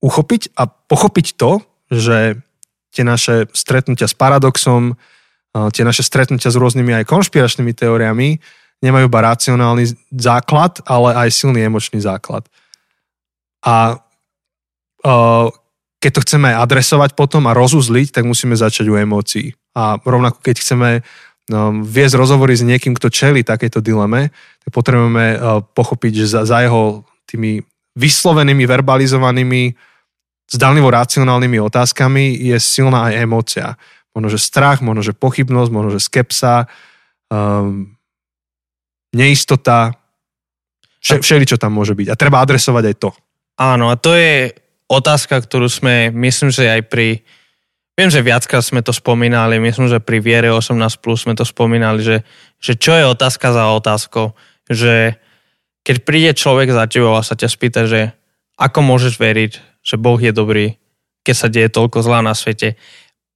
[0.01, 2.39] uchopiť a pochopiť to, že
[2.93, 4.97] tie naše stretnutia s paradoxom,
[5.53, 8.37] tie naše stretnutia s rôznymi aj konšpiračnými teóriami
[8.81, 12.45] nemajú iba racionálny základ, ale aj silný emočný základ.
[13.65, 13.97] A
[15.97, 19.57] keď to chceme adresovať potom a rozuzliť, tak musíme začať u emócií.
[19.73, 20.89] A rovnako keď chceme
[21.49, 24.29] no, viesť rozhovory s niekým, kto čeli takéto dileme,
[24.61, 25.41] tak potrebujeme
[25.73, 27.65] pochopiť, že za, za jeho tými
[27.97, 29.63] vyslovenými, verbalizovanými,
[30.47, 33.67] zdanlivo racionálnymi otázkami je silná aj emócia.
[34.13, 36.69] Možno, že strach, možno, že pochybnosť, možno, že skepsa,
[37.33, 37.97] um,
[39.11, 39.97] neistota,
[41.01, 42.07] vše, všeli, čo tam môže byť.
[42.13, 43.09] A treba adresovať aj to.
[43.57, 44.53] Áno, a to je
[44.87, 47.25] otázka, ktorú sme, myslím, že aj pri,
[47.97, 51.99] viem, že viackrát sme to spomínali, myslím, že pri Viere 18 plus sme to spomínali,
[52.05, 52.21] že,
[52.61, 54.37] že čo je otázka za otázkou,
[54.69, 55.17] že
[55.87, 58.11] keď príde človek za tebou a sa ťa spýta, že
[58.59, 60.75] ako môžeš veriť, že Boh je dobrý,
[61.23, 62.75] keď sa deje toľko zla na svete,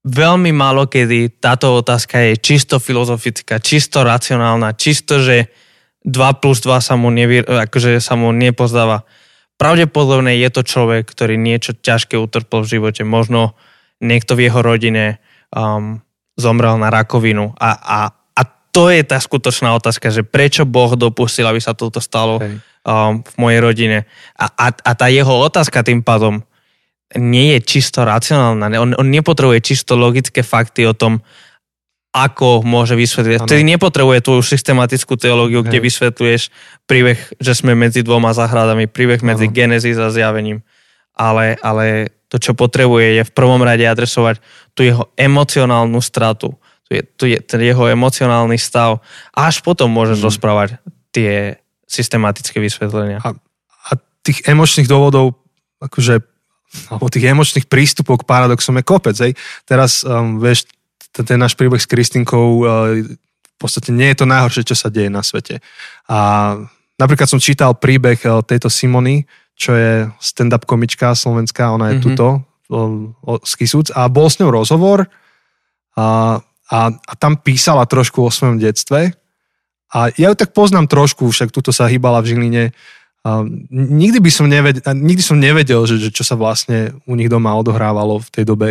[0.04, 5.47] veľmi málo kedy táto otázka je čisto filozofická, čisto racionálna, čisto, že
[6.04, 9.08] 2 plus 2 sa mu, nevy, akože sa mu nepozdáva
[9.62, 13.06] pravdepodobne je to človek, ktorý niečo ťažké utrpel v živote.
[13.06, 13.54] Možno
[14.02, 15.22] niekto v jeho rodine
[15.54, 16.02] um,
[16.34, 17.54] zomrel na rakovinu.
[17.62, 17.97] A, a
[18.72, 23.36] to je tá skutočná otázka, že prečo Boh dopustil, aby sa toto stalo um, v
[23.36, 23.98] mojej rodine.
[24.40, 26.40] A, a, a tá jeho otázka tým pádom
[27.20, 28.72] nie je čisto racionálna.
[28.80, 31.20] On, on nepotrebuje čisto logické fakty o tom,
[32.12, 33.48] ako môže vysvetliť.
[33.48, 36.52] Vtedy nepotrebuje tú systematickú teológiu, kde vysvetľuješ
[36.84, 39.56] príbeh, že sme medzi dvoma záhradami, príbeh medzi ano.
[39.56, 40.60] Genesis a zjavením.
[41.16, 44.44] Ale, ale to, čo potrebuje, je v prvom rade adresovať
[44.76, 46.56] tú jeho emocionálnu stratu,
[46.92, 49.00] tu je, tu je ten jeho emocionálny stav
[49.32, 50.28] až potom môžeš hmm.
[50.28, 50.70] rozprávať
[51.16, 51.56] tie
[51.88, 53.24] systematické vysvetlenia.
[53.24, 53.32] A,
[53.88, 55.39] a tých emočných dôvodov,
[55.80, 56.20] akože,
[56.92, 59.16] alebo tých emočných prístupov k paradoxom je kopec.
[59.16, 59.39] Hej.
[59.64, 60.68] Teraz, um, vieš,
[61.16, 65.08] ten, náš príbeh s Kristinkou eh, v podstate nie je to najhoršie, čo sa deje
[65.08, 65.64] na svete.
[66.12, 66.56] A
[67.00, 69.24] napríklad som čítal príbeh eh, tejto Simony,
[69.56, 72.16] čo je stand-up komička slovenská, ona je mm-hmm.
[72.16, 72.28] tuto
[73.44, 75.12] z Kisúc a bol s ňou rozhovor
[76.00, 76.39] a,
[76.72, 79.12] a, a tam písala trošku o svojom detstve
[79.92, 82.66] a ja ju tak poznám trošku, však tuto sa hýbala v Žiline.
[83.22, 87.28] A nikdy by som nevedel, nikdy som nevedel, že, že čo sa vlastne u nich
[87.28, 88.68] doma odohrávalo v tej dobe,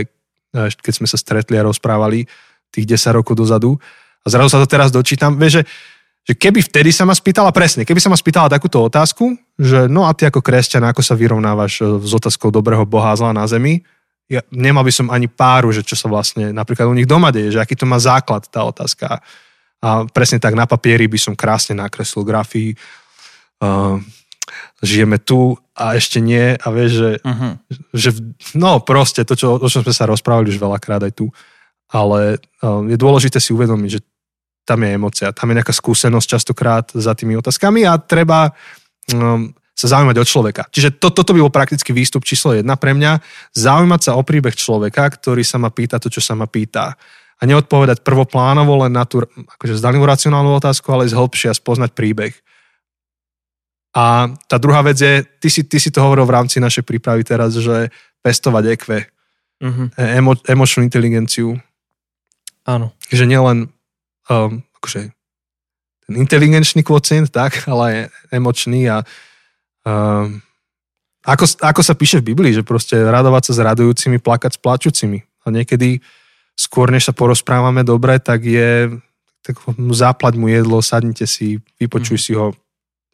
[0.57, 2.25] keď sme sa stretli a rozprávali
[2.73, 3.77] tých 10 rokov dozadu.
[4.25, 5.37] A zrazu sa to teraz dočítam.
[5.37, 5.63] Vieš, že,
[6.25, 10.09] že keby vtedy sa ma spýtala, presne, keby sa ma spýtala takúto otázku, že no
[10.09, 13.85] a ty ako kresťan, ako sa vyrovnávaš e, s otázkou dobrého Boha zla na zemi,
[14.31, 17.59] ja nemal by som ani páru, že čo sa vlastne napríklad u nich doma deje,
[17.59, 19.18] že aký to má základ tá otázka.
[19.83, 22.78] A presne tak na papieri by som krásne nakreslil grafii,
[23.66, 23.99] uh,
[24.78, 27.53] žijeme tu a ešte nie a vieš, že, uh-huh.
[27.91, 28.11] že
[28.55, 31.26] no proste to, čo, o čom sme sa rozprávali už veľakrát aj tu,
[31.91, 34.01] ale um, je dôležité si uvedomiť, že
[34.62, 38.55] tam je emocia, tam je nejaká skúsenosť častokrát za tými otázkami a treba
[39.11, 39.51] um,
[39.81, 40.68] sa zaujímať o človeka.
[40.68, 43.24] Čiže to, toto by bol prakticky výstup číslo jedna pre mňa.
[43.57, 46.93] Zaujímať sa o príbeh človeka, ktorý sa ma pýta to, čo sa ma pýta.
[47.41, 52.37] A neodpovedať prvoplánovo len na tú akože zdanlivú racionálnu otázku, ale z hĺbšia spoznať príbeh.
[53.97, 57.24] A tá druhá vec je, ty si, ty si to hovoril v rámci našej prípravy
[57.24, 57.89] teraz, že
[58.20, 58.85] pestovať EQ,
[59.64, 59.87] uh-huh.
[59.97, 61.57] emo, emočnú inteligenciu.
[62.68, 62.93] Áno.
[63.09, 63.59] Že nielen
[64.28, 65.11] um, akože
[66.05, 67.97] ten inteligenčný kvocient, tak, ale aj
[68.37, 69.03] emočný a
[69.85, 70.41] um,
[71.24, 75.18] ako, ako sa píše v Biblii, že proste radovať sa s radujúcimi, plakať s plačúcimi.
[75.45, 76.01] A niekedy
[76.57, 78.89] skôr, než sa porozprávame dobre, tak je
[79.41, 79.57] tak
[79.97, 82.26] záplať mu jedlo, sadnite si, vypočuj uh-huh.
[82.28, 82.47] si ho,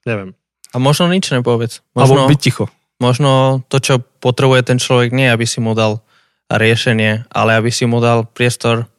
[0.02, 0.34] neviem,
[0.74, 1.80] a možno nič nepovedz.
[1.94, 2.64] Možno, Alebo byť ticho.
[2.98, 6.02] Možno to, čo potrebuje ten človek, nie aby si mu dal
[6.50, 8.90] riešenie, ale aby si mu dal priestor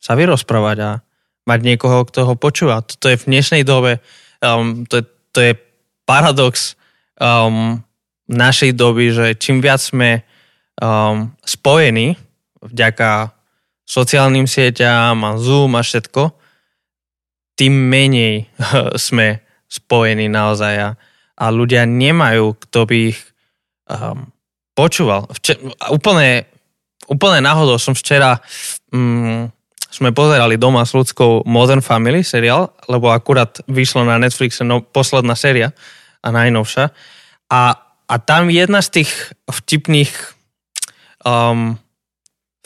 [0.00, 0.90] sa vyrozprávať a
[1.46, 2.82] mať niekoho, kto ho počúva.
[2.82, 3.98] To je v dnešnej dobe,
[4.40, 5.04] um, to, je,
[5.34, 5.52] to je
[6.06, 6.78] paradox
[7.20, 7.80] um,
[8.26, 10.26] našej doby, že čím viac sme
[10.82, 12.18] um, spojení
[12.62, 13.30] vďaka
[13.86, 16.34] sociálnym sieťam a Zoom a všetko,
[17.54, 18.50] tým menej
[19.06, 20.90] sme spojení naozaj a,
[21.38, 23.18] a ľudia nemajú, kto by ich
[23.90, 24.30] um,
[24.74, 25.30] počúval.
[25.30, 26.46] Vče- úplne,
[27.06, 28.42] úplne náhodou som včera
[28.90, 29.48] um,
[29.86, 35.32] sme pozerali doma s ľudskou Modern Family seriál, lebo akurát vyšlo na Netflixe no, posledná
[35.38, 35.72] séria
[36.26, 36.90] a najnovšia.
[37.54, 37.60] A,
[38.10, 39.10] a tam jedna z tých
[39.46, 40.10] vtipných
[41.22, 41.78] um,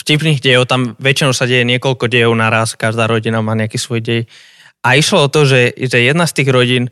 [0.00, 4.22] vtipných dejov, tam väčšinou sa deje niekoľko dejov naraz, každá rodina má nejaký svoj dej.
[4.80, 6.84] A išlo o to, že, že jedna z tých rodín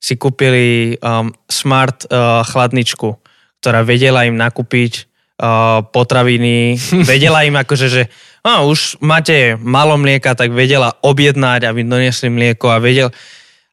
[0.00, 3.20] si kúpili um, smart uh, chladničku,
[3.60, 5.04] ktorá vedela im nakúpiť
[5.40, 6.80] uh, potraviny,
[7.12, 8.02] vedela im akože, že
[8.40, 13.12] no, už máte malo mlieka, tak vedela objednať, aby donesli mlieko a vedel,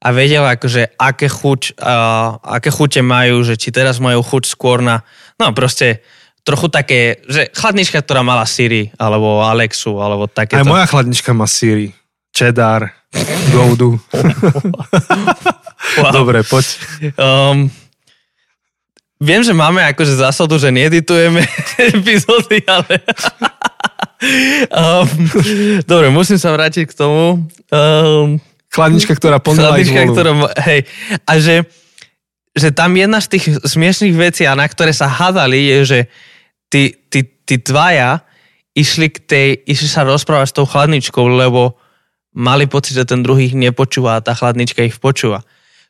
[0.02, 4.82] a vedela akože aké, chuť, uh, aké chute majú, že či teraz majú chuť skôr
[4.82, 5.06] na,
[5.38, 6.02] no proste
[6.42, 10.66] trochu také, že chladnička, ktorá mala Siri, alebo Alexu, alebo takéto.
[10.66, 11.94] Aj moja chladnička má Siri.
[12.34, 12.90] Cheddar,
[13.54, 14.00] Goudu.
[16.02, 16.12] wow.
[16.16, 16.66] Dobre, poď.
[17.20, 17.68] Um,
[19.22, 21.44] viem, že máme akože zásadu, že needitujeme
[21.94, 23.04] epizódy, ale...
[24.82, 25.08] um,
[25.84, 27.46] dobre, musím sa vrátiť k tomu.
[27.70, 28.42] Um,
[28.72, 30.32] chladnička, ktorá ponela Chladnička, ktorá...
[30.64, 30.88] Hej,
[31.28, 31.56] a že,
[32.56, 36.00] že tam jedna z tých smiešných vecí, a na ktoré sa hádali, je, že
[36.72, 38.24] tí, tí, tí dvaja
[38.72, 41.76] išli, k tej, išli sa rozprávať s tou chladničkou, lebo
[42.32, 45.44] mali pocit, že ten druhý ich nepočúva a tá chladnička ich počúva.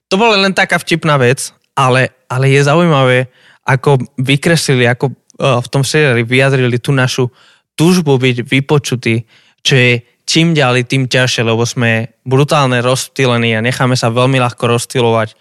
[0.10, 3.30] To bola len taká vtipná vec, ale, ale je zaujímavé,
[3.62, 7.30] ako vykreslili, ako uh, v tom seriáli vyjadrili tú našu
[7.78, 9.24] túžbu byť vypočutí,
[9.62, 10.02] čo je
[10.32, 15.36] čím ďalej, tým ťažšie, lebo sme brutálne rozptýlení a necháme sa veľmi ľahko rozptýlovať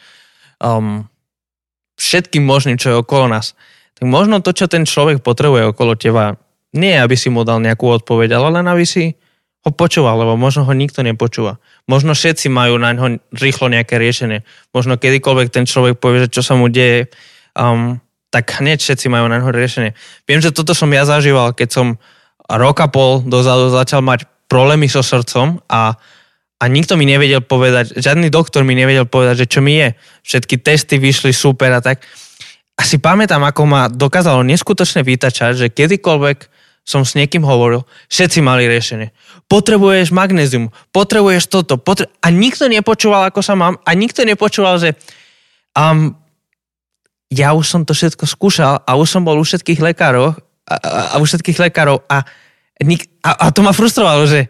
[0.58, 1.06] um,
[1.94, 3.54] všetkým možným, čo je okolo nás
[4.00, 6.40] tak možno to, čo ten človek potrebuje okolo teba,
[6.72, 9.12] nie aby si mu dal nejakú odpoveď, ale len aby si
[9.60, 11.60] ho počúval, lebo možno ho nikto nepočúva.
[11.84, 14.40] Možno všetci majú na ňo rýchlo nejaké riešenie.
[14.72, 17.12] Možno kedykoľvek ten človek povie, že čo sa mu deje,
[17.52, 18.00] um,
[18.32, 19.92] tak hneď všetci majú na ňo riešenie.
[20.24, 21.86] Viem, že toto som ja zažíval, keď som
[22.48, 25.94] rok a pol dozadu začal mať problémy so srdcom a,
[26.58, 29.94] a nikto mi nevedel povedať, žiadny doktor mi nevedel povedať, že čo mi je.
[30.26, 32.02] Všetky testy vyšli super a tak
[32.74, 36.48] a si pamätám, ako ma dokázalo neskutočne vytačať, že kedykoľvek
[36.80, 39.12] som s niekým hovoril, všetci mali riešenie.
[39.52, 44.96] Potrebuješ magnézium, potrebuješ toto, potre- a nikto nepočúval, ako sa mám, a nikto nepočúval, že
[45.76, 46.16] um,
[47.28, 51.00] ja už som to všetko skúšal a už som bol u všetkých lekárov a, a,
[51.12, 52.24] a u všetkých lekárov a,
[53.20, 54.48] a, a to ma frustrovalo, že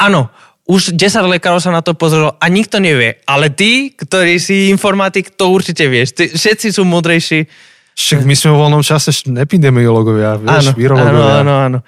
[0.00, 0.32] áno,
[0.64, 3.18] už 10 lekárov sa na to pozrelo a nikto nevie.
[3.26, 6.16] Ale ty, ktorý si informatik, to určite vieš.
[6.16, 7.50] Ty, všetci sú múdrejší.
[7.92, 11.44] Však my sme vo voľnom čase epidemiológovia, vieš, áno, virológovia.
[11.44, 11.78] Áno, áno, áno.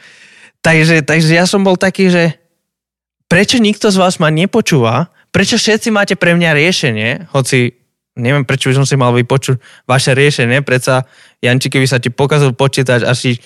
[0.60, 2.36] Takže, takže ja som bol taký, že
[3.24, 5.08] prečo nikto z vás ma nepočúva?
[5.32, 7.10] Prečo všetci máte pre mňa riešenie?
[7.32, 7.72] Hoci
[8.14, 9.58] neviem, prečo by som si mal vypočuť
[9.88, 10.62] vaše riešenie.
[10.62, 11.08] Predsa,
[11.42, 13.42] Janči, keby sa ti pokazil počítač, asi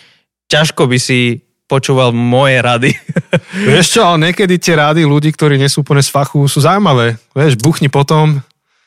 [0.52, 2.90] ťažko by si počúval moje rady.
[3.68, 7.20] Vieš čo, ale niekedy tie rady ľudí, ktorí nie sú úplne z fachu, sú zaujímavé.
[7.36, 8.40] Vieš, buchni potom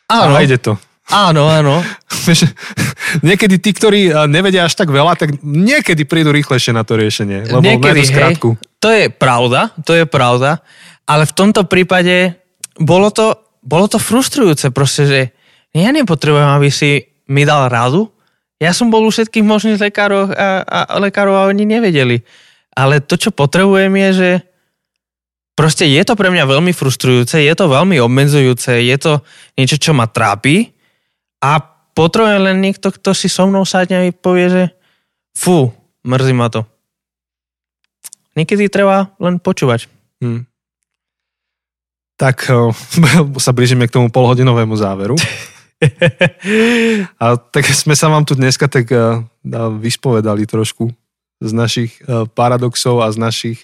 [0.09, 0.33] áno.
[0.33, 0.75] a ide to.
[1.13, 1.85] Áno, áno.
[2.25, 2.49] Vieš,
[3.21, 7.53] niekedy tí, ktorí nevedia až tak veľa, tak niekedy prídu rýchlejšie na to riešenie.
[7.53, 8.41] Lebo niekedy, hej,
[8.81, 10.65] to je pravda, to je pravda,
[11.05, 12.33] ale v tomto prípade
[12.81, 15.19] bolo to, bolo to frustrujúce proste, že
[15.71, 18.09] ja nepotrebujem, aby si mi dal radu,
[18.61, 22.21] ja som bol u všetkých možných lekárov a, a lekárov a oni nevedeli
[22.71, 24.31] ale to, čo potrebujem je, že
[25.55, 29.21] proste je to pre mňa veľmi frustrujúce, je to veľmi obmedzujúce, je to
[29.59, 30.71] niečo, čo ma trápi
[31.43, 31.59] a
[31.93, 34.63] potrebujem len niekto, kto si so mnou sadne a povie, že
[35.35, 35.71] fú,
[36.07, 36.63] mrzí ma to.
[38.33, 39.91] Niekedy treba len počúvať.
[40.23, 40.47] Hmm.
[42.15, 42.47] Tak
[43.43, 45.19] sa blížime k tomu polhodinovému záveru.
[47.21, 48.85] a tak sme sa vám tu dneska tak
[49.81, 50.93] vyspovedali trošku
[51.41, 53.59] z našich uh, paradoxov a z našich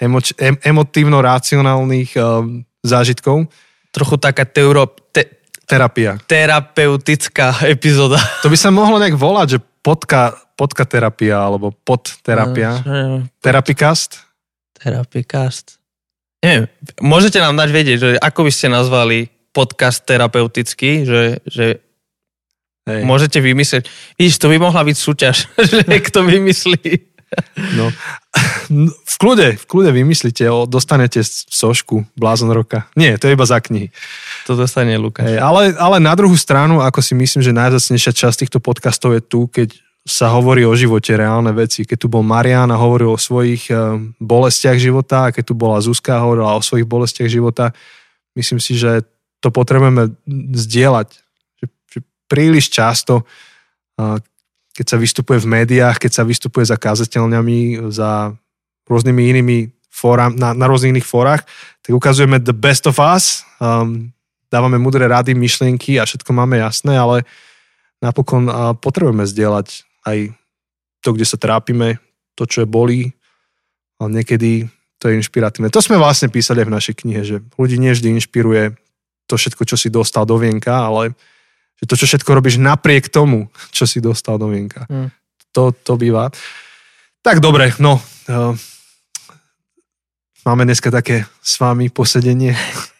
[0.00, 2.42] emoč- em- emotívno-racionálnych uh,
[2.80, 3.52] zážitkov.
[3.92, 6.16] Trochu taká teuro- te- terapia.
[6.24, 8.16] Terapeutická epizóda.
[8.40, 12.80] To by sa mohlo nejak volať, že podka, podka terapia alebo podterapia.
[12.82, 14.24] No, Terapikast?
[14.80, 15.76] Terapikast.
[16.38, 16.70] Neviem,
[17.02, 21.82] môžete nám dať vedieť, že ako by ste nazvali podcast terapeutický, že, že
[22.86, 23.02] Hej.
[23.02, 23.84] môžete vymyslieť.
[24.14, 25.36] Vidíš, to by mohla byť súťaž,
[25.70, 27.17] že kto vymyslí
[27.78, 27.90] No,
[29.04, 32.88] v kľude, v kľude vymyslíte, o, dostanete sošku Blázon roka.
[32.94, 33.92] Nie, to je iba za knihy.
[34.46, 35.26] To dostane Lukáš.
[35.26, 39.22] Hey, ale, ale na druhú stranu, ako si myslím, že najzacnejšia časť týchto podcastov je
[39.24, 39.76] tu, keď
[40.08, 41.84] sa hovorí o živote, reálne veci.
[41.84, 45.84] Keď tu bol Marian a hovoril o svojich eh, bolestiach života, a keď tu bola
[45.84, 47.76] Zuzka a hovorila o svojich bolestiach života,
[48.32, 49.04] myslím si, že
[49.44, 50.16] to potrebujeme
[50.56, 51.20] zdieľať.
[52.28, 53.28] Príliš často,
[54.00, 54.16] eh,
[54.78, 58.30] keď sa vystupuje v médiách, keď sa vystupuje za kazateľňami, za
[58.86, 61.42] rôznymi inými fórám, na, na rôznych iných fórach,
[61.82, 64.14] tak ukazujeme the best of us, um,
[64.46, 67.26] dávame mudré rady, myšlienky a všetko máme jasné, ale
[67.98, 70.30] napokon uh, potrebujeme zdieľať aj
[71.02, 71.98] to, kde sa trápime,
[72.38, 73.10] to, čo je bolí,
[73.98, 74.70] ale niekedy
[75.02, 75.74] to je inšpiratívne.
[75.74, 78.78] To sme vlastne písali aj v našej knihe, že ľudí nie vždy inšpiruje
[79.26, 81.18] to všetko, čo si dostal do vienka, ale
[81.78, 84.84] že to, čo všetko robíš napriek tomu, čo si dostal do vienka.
[84.90, 85.08] Mm.
[85.54, 86.28] To, to býva.
[87.22, 88.02] Tak dobre, no.
[88.26, 88.52] Uh,
[90.42, 92.52] máme dneska také s vami posedenie.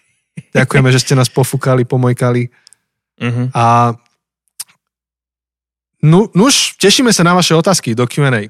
[0.58, 2.50] Ďakujeme, že ste nás pofúkali, pomojkali.
[3.18, 3.46] Uh-huh.
[3.50, 3.94] A
[5.98, 8.46] No, nuž, tešíme sa na vaše otázky do Q&A.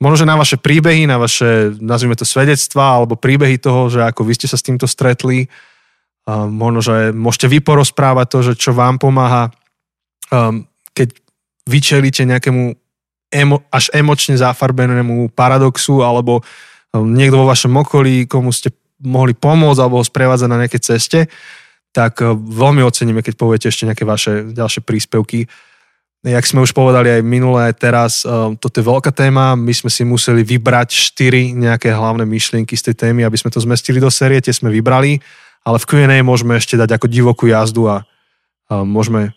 [0.00, 4.24] Možno, že na vaše príbehy, na vaše, nazvime to svedectva, alebo príbehy toho, že ako
[4.24, 5.52] vy ste sa s týmto stretli.
[6.28, 9.48] Možno, že môžete vy porozprávať to, že čo vám pomáha,
[10.28, 10.60] um,
[10.92, 11.16] keď
[11.64, 12.76] vyčelíte nejakému
[13.32, 16.44] emo, až emočne zafarbenému paradoxu, alebo
[16.92, 18.68] um, niekto vo vašom okolí, komu ste
[19.00, 21.20] mohli pomôcť alebo ho sprevádzať na nejakej ceste,
[21.96, 25.48] tak uh, veľmi oceníme, keď poviete ešte nejaké vaše ďalšie príspevky.
[26.28, 30.04] Jak sme už povedali aj minulé, teraz um, toto je veľká téma, my sme si
[30.04, 34.44] museli vybrať štyri nejaké hlavné myšlienky z tej témy, aby sme to zmestili do série,
[34.44, 35.24] tie sme vybrali,
[35.64, 37.96] ale v Q&A môžeme ešte dať ako divokú jazdu a,
[38.70, 39.32] a môžeme,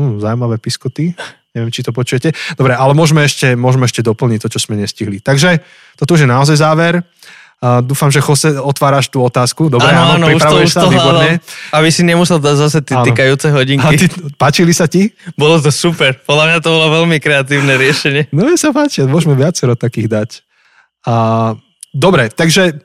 [0.00, 1.16] hm, zaujímavé piskoty,
[1.54, 2.34] neviem, či to počujete.
[2.54, 5.18] Dobre, ale môžeme ešte, môžeme ešte doplniť to, čo sme nestihli.
[5.18, 5.62] Takže
[5.98, 7.02] toto už je naozaj záver.
[7.60, 9.68] Uh, dúfam, že Jose, otváraš tú otázku.
[9.68, 11.44] Dobre, áno, áno, už to, už sa, to, výborne.
[11.76, 13.84] Aby si nemusel dať zase tie týkajúce hodinky.
[13.84, 14.08] A ty,
[14.40, 15.12] páčili sa ti?
[15.36, 16.16] Bolo to super.
[16.24, 18.32] Podľa mňa to bolo veľmi kreatívne riešenie.
[18.32, 20.30] No ja sa páči, môžeme viacero takých dať.
[21.04, 21.14] A,
[21.92, 22.80] dobre, takže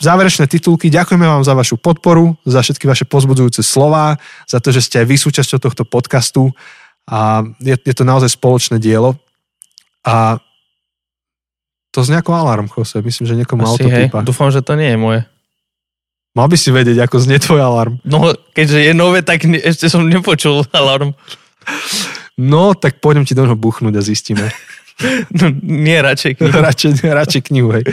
[0.00, 0.88] záverečné titulky.
[0.88, 4.16] Ďakujeme vám za vašu podporu, za všetky vaše pozbudzujúce slova,
[4.48, 6.50] za to, že ste aj vy súčasťou tohto podcastu
[7.04, 9.20] a je, je to naozaj spoločné dielo.
[10.00, 10.40] A
[11.90, 13.02] to znie ako alarm, Jose.
[13.02, 14.22] Myslím, že niekomu Asi, autotypa.
[14.22, 14.26] Hej.
[14.26, 15.20] Dúfam, že to nie je moje.
[16.30, 17.98] Mal by si vedieť, ako znie tvoj alarm.
[18.06, 21.18] No, keďže je nové, tak ne, ešte som nepočul alarm.
[22.38, 24.48] No, tak pôjdem ti do neho buchnúť a zistíme.
[25.32, 26.60] No, nie, radšej knihu.
[26.68, 27.88] radšej, radšej knihu, hej.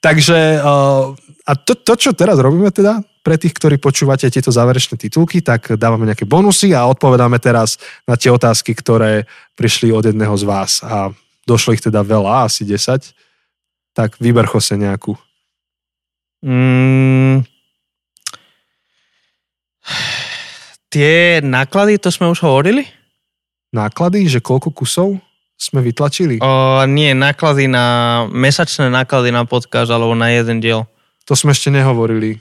[0.00, 1.12] Takže, uh,
[1.48, 5.80] a to, to, čo teraz robíme teda, pre tých, ktorí počúvate tieto záverečné titulky, tak
[5.80, 9.24] dávame nejaké bonusy a odpovedáme teraz na tie otázky, ktoré
[9.56, 10.84] prišli od jedného z vás.
[10.84, 11.12] A
[11.48, 13.16] došlo ich teda veľa, asi 10
[13.98, 15.18] tak vyber Jose nejakú.
[16.46, 17.42] Mm,
[20.86, 22.86] tie náklady, to sme už hovorili?
[23.74, 25.18] Náklady, že koľko kusov
[25.58, 26.38] sme vytlačili?
[26.38, 30.86] O, nie, náklady na, mesačné náklady na podcast alebo na jeden diel.
[31.28, 32.40] To sme ešte nehovorili.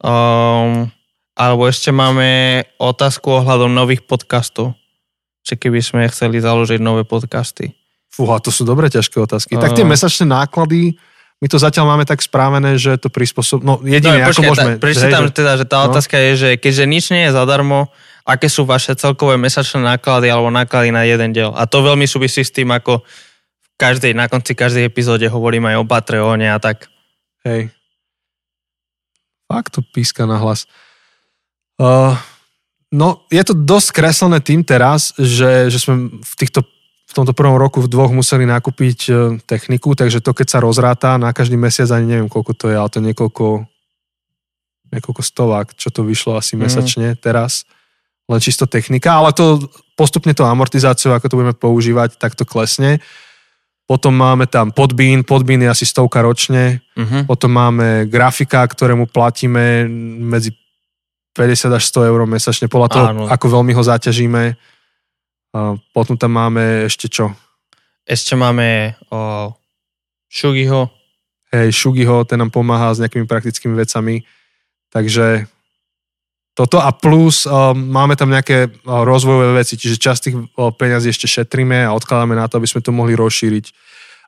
[0.00, 0.88] Um,
[1.36, 4.72] alebo ešte máme otázku ohľadom nových podcastov.
[5.44, 7.76] Či keby sme chceli založiť nové podcasty.
[8.08, 9.56] Fúha, to sú dobre ťažké otázky.
[9.56, 9.62] Uh.
[9.62, 10.96] Tak tie mesačné náklady,
[11.42, 13.60] my to zatiaľ máme tak správené, že to prispôsob...
[13.60, 14.72] No jedine, no, ako môžeme...
[14.78, 15.34] Že...
[15.34, 15.92] teda, že tá no.
[15.92, 17.90] otázka je, že keďže nič nie je zadarmo,
[18.22, 21.50] aké sú vaše celkové mesačné náklady alebo náklady na jeden diel.
[21.52, 25.76] A to veľmi súvisí s tým, ako v každej, na konci každej epizóde hovorím aj
[25.82, 26.86] o Patreone a tak.
[27.42, 27.74] Hej.
[29.52, 30.64] Fakt to píska na hlas.
[31.76, 32.16] Uh,
[32.88, 36.64] no, je to dosť kreslené tým teraz, že, že sme v týchto
[37.12, 39.12] v tomto prvom roku v dvoch museli nakúpiť e,
[39.44, 42.88] techniku, takže to keď sa rozráta na každý mesiac, ani neviem koľko to je, ale
[42.88, 43.46] to je niekoľko,
[44.96, 46.60] niekoľko stovák, čo to vyšlo asi mm.
[46.64, 47.68] mesačne teraz.
[48.32, 49.60] Len čisto technika, ale to
[49.92, 53.04] postupne to amortizáciou, ako to budeme používať, tak to klesne.
[53.82, 56.80] Potom máme tam podbín, podbín je asi stovka ročne.
[56.94, 57.26] Uh-huh.
[57.26, 59.84] Potom máme grafika, ktorému platíme
[60.22, 60.54] medzi
[61.34, 63.22] 50 až 100 eur mesačne, podľa toho, Áno.
[63.28, 64.42] ako veľmi ho zaťažíme.
[65.92, 67.32] Potom tam máme ešte čo?
[68.04, 69.52] Ešte máme o,
[70.28, 70.88] Shugiho.
[71.52, 74.24] Hej, Shugiho, ten nám pomáha s nejakými praktickými vecami.
[74.92, 75.48] Takže
[76.52, 81.08] toto a plus um, máme tam nejaké uh, rozvojové veci, čiže časť tých uh, peňazí
[81.08, 83.72] ešte šetríme a odkladáme na to, aby sme to mohli rozšíriť.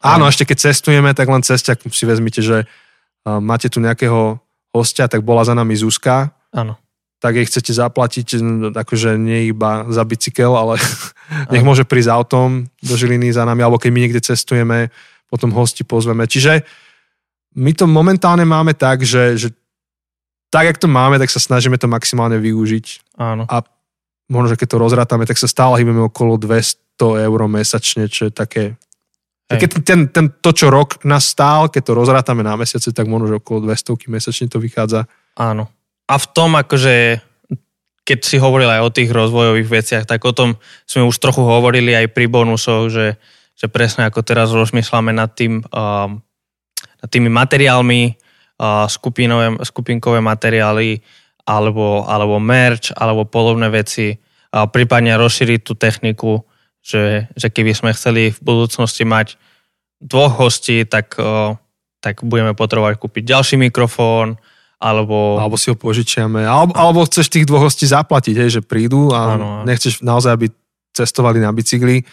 [0.04, 4.40] Áno, ešte keď cestujeme, tak len cestia si vezmite, že uh, máte tu nejakého
[4.72, 6.32] hostia, tak bola za nami Zuzka.
[6.52, 6.80] Áno
[7.24, 8.36] tak jej chcete zaplatiť,
[8.76, 10.76] akože nie iba za bicykel, ale
[11.56, 14.92] nech môže prísť autom do Žiliny za nami, alebo keď my niekde cestujeme,
[15.32, 16.28] potom hosti pozveme.
[16.28, 16.68] Čiže
[17.56, 19.48] my to momentálne máme tak, že, že
[20.54, 23.18] tak, jak to máme, tak sa snažíme to maximálne využiť.
[23.18, 23.42] Áno.
[23.50, 23.66] A
[24.30, 28.30] možno, že keď to rozrátame, tak sa stále hýbeme okolo 200 100 eur mesačne, čo
[28.30, 28.78] je také...
[29.50, 29.60] Hej.
[29.60, 33.28] Keď ten, ten, to, čo rok nás stál, keď to rozrátame na mesiace, tak možno,
[33.28, 35.04] že okolo 200 mesačne to vychádza.
[35.36, 35.68] Áno.
[36.08, 37.20] A v tom akože
[38.04, 41.96] keď si hovoril aj o tých rozvojových veciach, tak o tom sme už trochu hovorili
[41.96, 43.16] aj pri bonusoch, že,
[43.56, 46.20] že presne ako teraz rozmýšľame nad tým, um,
[47.00, 48.12] nad tými materiálmi,
[48.88, 51.02] skupinové, skupinkové materiály,
[51.44, 54.16] alebo, alebo merch, alebo podobné veci,
[54.54, 56.46] a prípadne rozšíriť tú techniku,
[56.78, 59.34] že, že keby sme chceli v budúcnosti mať
[59.98, 61.18] dvoch hostí, tak,
[61.98, 64.38] tak budeme potrebovať kúpiť ďalší mikrofón,
[64.78, 65.40] alebo...
[65.40, 66.44] Alebo si ho požičiame.
[66.44, 69.46] Alebo, alebo chceš tých dvoch hostí zaplatiť, hej, že prídu a ano.
[69.64, 70.46] nechceš naozaj, aby
[70.92, 72.04] cestovali na bicykli.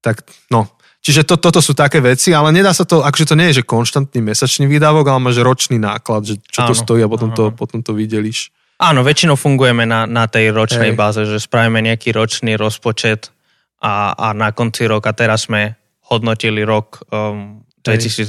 [0.00, 0.70] Tak no,
[1.04, 3.68] Čiže to, toto sú také veci, ale nedá sa to, akože to nie je, že
[3.68, 7.52] konštantný mesačný výdavok, ale máš ročný náklad, že čo áno, to stojí a potom, to,
[7.52, 8.48] potom to videliš.
[8.80, 10.98] Áno, väčšinou fungujeme na, na tej ročnej Hej.
[10.98, 13.28] báze, že spravíme nejaký ročný rozpočet
[13.84, 15.76] a, a na konci roka, teraz sme
[16.08, 18.24] hodnotili rok um, 2020.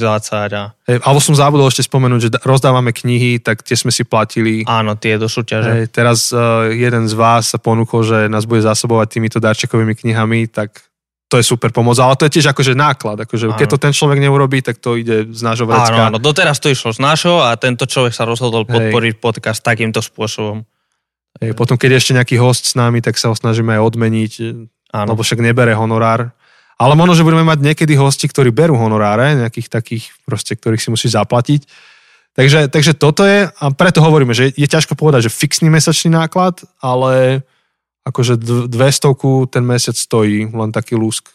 [0.51, 0.75] A...
[0.83, 4.67] Hej, alebo som zabudol ešte spomenúť, že rozdávame knihy, tak tie sme si platili.
[4.67, 5.71] Áno, tie do súťaže.
[5.71, 10.51] Hej, teraz uh, jeden z vás sa ponúkol, že nás bude zásobovať týmito darčekovými knihami,
[10.51, 10.83] tak
[11.25, 14.21] to je super pomoc, ale to je tiež akože náklad, akože keď to ten človek
[14.21, 16.09] neurobí, tak to ide z nášho vrecka.
[16.09, 19.21] Áno, áno, doteraz to išlo z nášho a tento človek sa rozhodol podporiť Hej.
[19.21, 20.61] podcast takýmto spôsobom.
[21.41, 24.33] Hej, potom, keď je ešte nejaký host s nami, tak sa ho snažíme aj odmeniť,
[24.93, 25.07] áno.
[25.11, 26.29] lebo však nebere honorár.
[26.75, 30.89] Ale možno, že budeme mať niekedy hosti, ktorí berú honoráre, nejakých takých proste, ktorých si
[30.91, 31.65] musí zaplatiť.
[32.35, 36.67] Takže, takže toto je, a preto hovoríme, že je ťažko povedať, že fixný mesačný náklad,
[36.83, 37.47] ale
[38.05, 38.37] akože
[38.69, 41.33] 200 ten mesiac stojí len taký lúsk.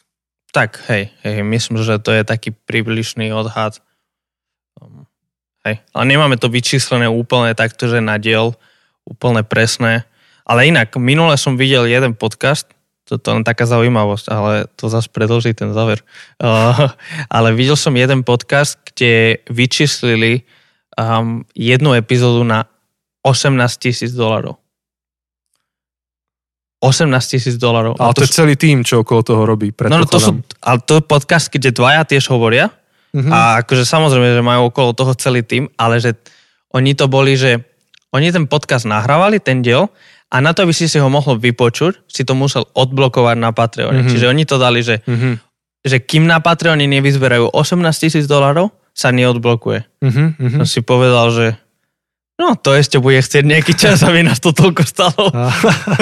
[0.50, 3.78] Tak, hej, hej, myslím, že to je taký približný odhad.
[4.78, 5.06] Um,
[5.62, 8.54] hej, ale nemáme to vyčíslené úplne takto, že na diel,
[9.06, 10.06] úplne presné.
[10.42, 12.66] Ale inak, minule som videl jeden podcast,
[13.06, 16.02] to, to len taká zaujímavosť, ale to zase predlží ten záver.
[16.38, 16.90] Uh,
[17.34, 20.46] ale videl som jeden podcast, kde vyčíslili
[20.94, 22.66] um, jednu epizódu na
[23.22, 24.58] 18 tisíc dolarov.
[26.80, 28.00] 18 tisíc dolarov.
[28.00, 29.68] Ale to, to je celý tým, čo okolo toho robí.
[29.86, 32.72] No, no to sú, ale to je podcast, kde dvaja tiež hovoria
[33.12, 33.30] uh-huh.
[33.30, 36.16] a akože samozrejme, že majú okolo toho celý tým, ale že
[36.72, 37.60] oni to boli, že
[38.16, 39.92] oni ten podcast nahrávali, ten diel
[40.32, 44.00] a na to, aby si si ho mohol vypočuť, si to musel odblokovať na Patreone.
[44.00, 44.12] Mm-hmm.
[44.16, 45.34] Čiže oni to dali, že, mm-hmm.
[45.84, 49.84] že kým na Patreone nevyzberajú 18 tisíc dolarov, sa neodblokuje.
[50.00, 50.58] Mm-hmm.
[50.62, 51.46] Som si povedal, že
[52.40, 55.28] no to ešte bude chcieť nejaký čas, aby nás to toľko stalo.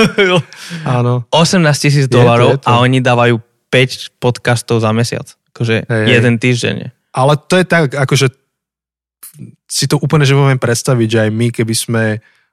[0.99, 1.27] Áno.
[1.35, 3.43] 18 tisíc dolarov a oni dávajú
[3.75, 5.35] 5 podcastov za mesiac.
[5.51, 6.95] Akože hey, jeden týždeň.
[7.11, 8.31] Ale to je tak, akože
[9.69, 12.05] si to úplne že môžem predstaviť, že aj my, keby sme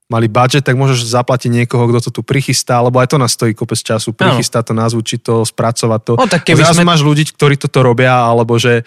[0.05, 3.57] mali budget, tak môžeš zaplatiť niekoho, kto to tu prichystá, lebo aj to nás stojí
[3.57, 6.13] kopec času, prichystá to, nazvučiť to, spracovať to.
[6.13, 6.89] No, tak keby Zrazu sme...
[6.93, 8.85] máš ľudí, ktorí toto robia, alebo že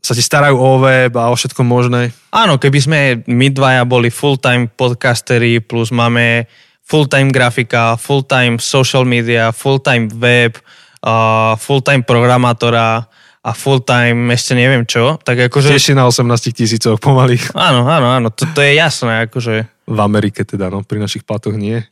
[0.00, 2.10] sa ti starajú o web a o všetko možné.
[2.32, 2.98] Áno, keby sme
[3.28, 6.48] my dvaja boli full-time podcasteri, plus máme
[6.82, 10.58] full-time grafika, full-time social media, full-time web,
[11.04, 13.06] uh, full-time programátora,
[13.40, 15.72] a full time ešte neviem čo, tak akože...
[15.72, 17.40] Tiež na 18 tisícoch pomaly.
[17.56, 19.64] Áno, áno, áno, to, to je jasné, akože...
[19.90, 21.82] V Amerike teda, no, pri našich platoch nie.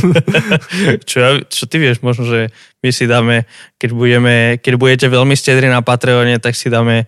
[1.10, 2.48] čo, čo ty vieš, možno, že
[2.80, 3.44] my si dáme,
[3.76, 7.04] keď, budeme, keď budete veľmi stedri na Patreone, tak si dáme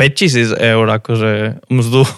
[0.00, 2.08] 5000 eur akože mzdu.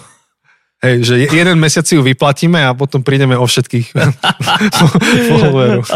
[0.81, 3.91] Hej, že jeden mesiac si ju vyplatíme a potom prídeme o všetkých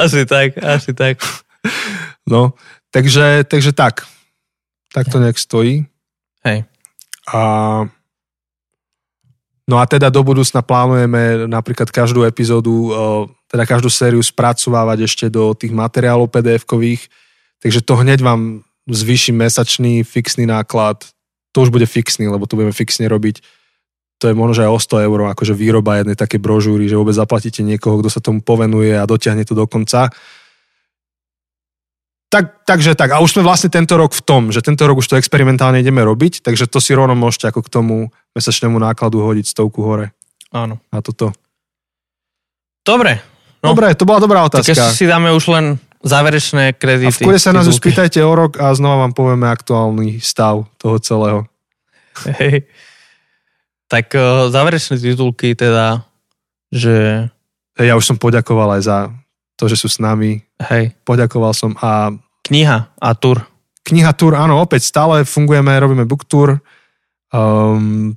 [0.04, 1.24] Asi tak, asi tak.
[2.28, 2.54] No,
[2.92, 4.06] takže, takže tak.
[4.94, 5.88] Tak to nejak stojí.
[6.46, 6.70] Hej.
[7.34, 7.42] A
[9.66, 12.94] No a teda do budúcna plánujeme napríklad každú epizódu,
[13.50, 17.10] teda každú sériu spracovávať ešte do tých materiálov PDF-kových,
[17.58, 21.10] takže to hneď vám zvýši mesačný fixný náklad,
[21.50, 23.42] to už bude fixný, lebo to budeme fixne robiť.
[24.22, 27.66] To je možno, aj o 100 eur, akože výroba jednej také brožúry, že vôbec zaplatíte
[27.66, 30.14] niekoho, kto sa tomu povenuje a dotiahne to do konca.
[32.36, 33.16] Tak, takže tak.
[33.16, 36.04] A už sme vlastne tento rok v tom, že tento rok už to experimentálne ideme
[36.04, 37.96] robiť, takže to si rovno môžete ako k tomu
[38.36, 40.12] mesačnému nákladu hodiť stovku hore.
[40.52, 40.84] Áno.
[40.92, 41.32] A toto.
[42.84, 43.24] Dobre.
[43.64, 43.72] No.
[43.72, 44.68] Dobre, to bola dobrá otázka.
[44.68, 47.08] Tak si dáme už len záverečné kredity.
[47.08, 50.68] A v kúde sa nás už spýtajte o rok a znova vám povieme aktuálny stav
[50.76, 51.48] toho celého.
[52.36, 52.68] Hej.
[53.88, 56.04] Tak uh, záverečné titulky teda,
[56.68, 57.28] že...
[57.80, 58.98] Hej, ja už som poďakoval aj za
[59.56, 60.44] to, že sú s nami.
[60.68, 60.92] Hej.
[61.08, 62.12] Poďakoval som a
[62.46, 63.42] Kniha a tour.
[63.86, 66.62] Kniha tour, áno, opäť stále fungujeme, robíme book tour.
[67.34, 68.14] Um,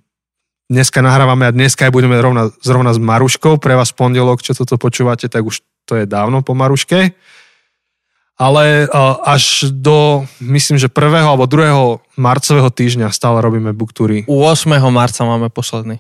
[0.69, 3.57] dneska nahrávame a dneska aj budeme rovna, zrovna s Maruškou.
[3.57, 7.17] Pre vás pondelok, čo toto počúvate, tak už to je dávno po Maruške.
[8.39, 11.27] ale uh, až do, myslím, že 1.
[11.27, 12.21] alebo 2.
[12.21, 14.29] marcového týždňa stále robíme booktúry.
[14.29, 14.79] 8.
[14.95, 15.99] marca máme posledný.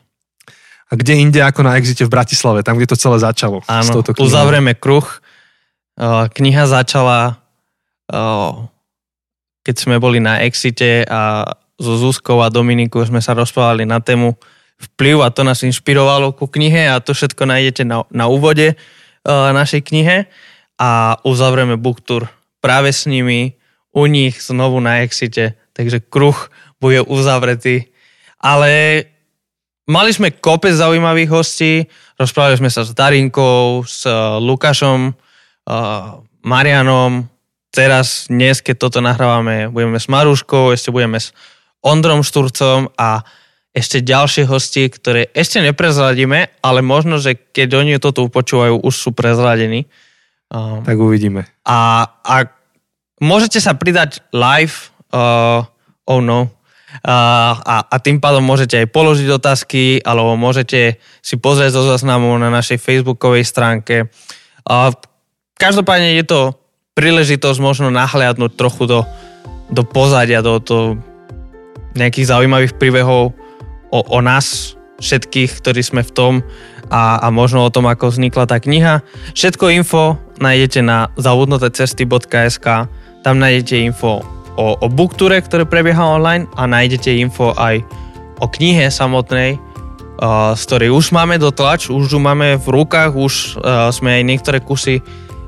[0.88, 3.60] A kde inde ako na Exite v Bratislave, tam, kde to celé začalo.
[3.68, 5.04] Áno, uzavrieme kruh.
[5.98, 7.37] Uh, kniha začala,
[9.62, 11.44] keď sme boli na Exite a
[11.78, 14.34] so Zuzkou a Dominikou sme sa rozprávali na tému
[14.78, 19.50] vplyv a to nás inšpirovalo ku knihe a to všetko nájdete na, na úvode uh,
[19.54, 20.26] našej knihe
[20.78, 23.54] a uzavrieme book tour práve s nimi,
[23.94, 27.90] u nich znovu na Exite, takže kruh bude uzavretý.
[28.38, 29.02] Ale
[29.86, 31.86] mali sme kopec zaujímavých hostí,
[32.18, 37.26] rozprávali sme sa s Darinkou, s uh, Lukášom, uh, Marianom,
[37.70, 41.36] teraz dnes, keď toto nahrávame, budeme s Maruškou, ešte budeme s
[41.84, 43.22] Ondrom Šturcom a
[43.76, 49.10] ešte ďalšie hosti, ktoré ešte neprezradíme, ale možno, že keď oni toto počúvajú, už sú
[49.14, 49.86] prezradení.
[50.48, 51.46] Um, tak uvidíme.
[51.62, 52.34] A, a
[53.20, 55.62] môžete sa pridať live, uh,
[56.08, 61.78] oh no, uh, a, a tým pádom môžete aj položiť otázky, alebo môžete si pozrieť
[61.78, 64.08] zo záznamu na našej facebookovej stránke.
[64.64, 64.90] Uh,
[65.60, 66.40] každopádne je to
[66.98, 69.00] príležitosť možno nahliadnúť trochu do,
[69.70, 70.98] do pozadia, do, do
[71.94, 73.30] nejakých zaujímavých príbehov
[73.94, 76.32] o, o nás všetkých, ktorí sme v tom
[76.90, 79.06] a, a možno o tom, ako vznikla tá kniha.
[79.30, 82.66] Všetko info nájdete na zavudnotecesty.sk
[83.22, 84.22] tam nájdete info
[84.58, 87.82] o, o bookture, ktoré prebieha online a nájdete info aj
[88.42, 89.58] o knihe samotnej,
[90.54, 93.58] z ktorej už máme dotlač, už ju máme v rukách, už
[93.94, 95.02] sme aj niektoré kusy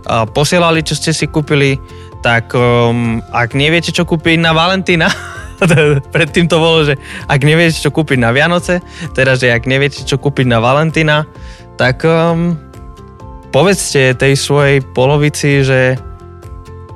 [0.06, 1.76] posielali, čo ste si kúpili,
[2.20, 5.08] tak um, ak neviete, čo kúpiť na Valentína,
[6.14, 6.96] Predtým to bolo, že
[7.28, 8.80] ak neviete, čo kúpiť na Vianoce,
[9.12, 11.28] teraz, že ak neviete, čo kúpiť na Valentína,
[11.76, 12.56] tak um,
[13.52, 16.00] povedzte tej svojej polovici, že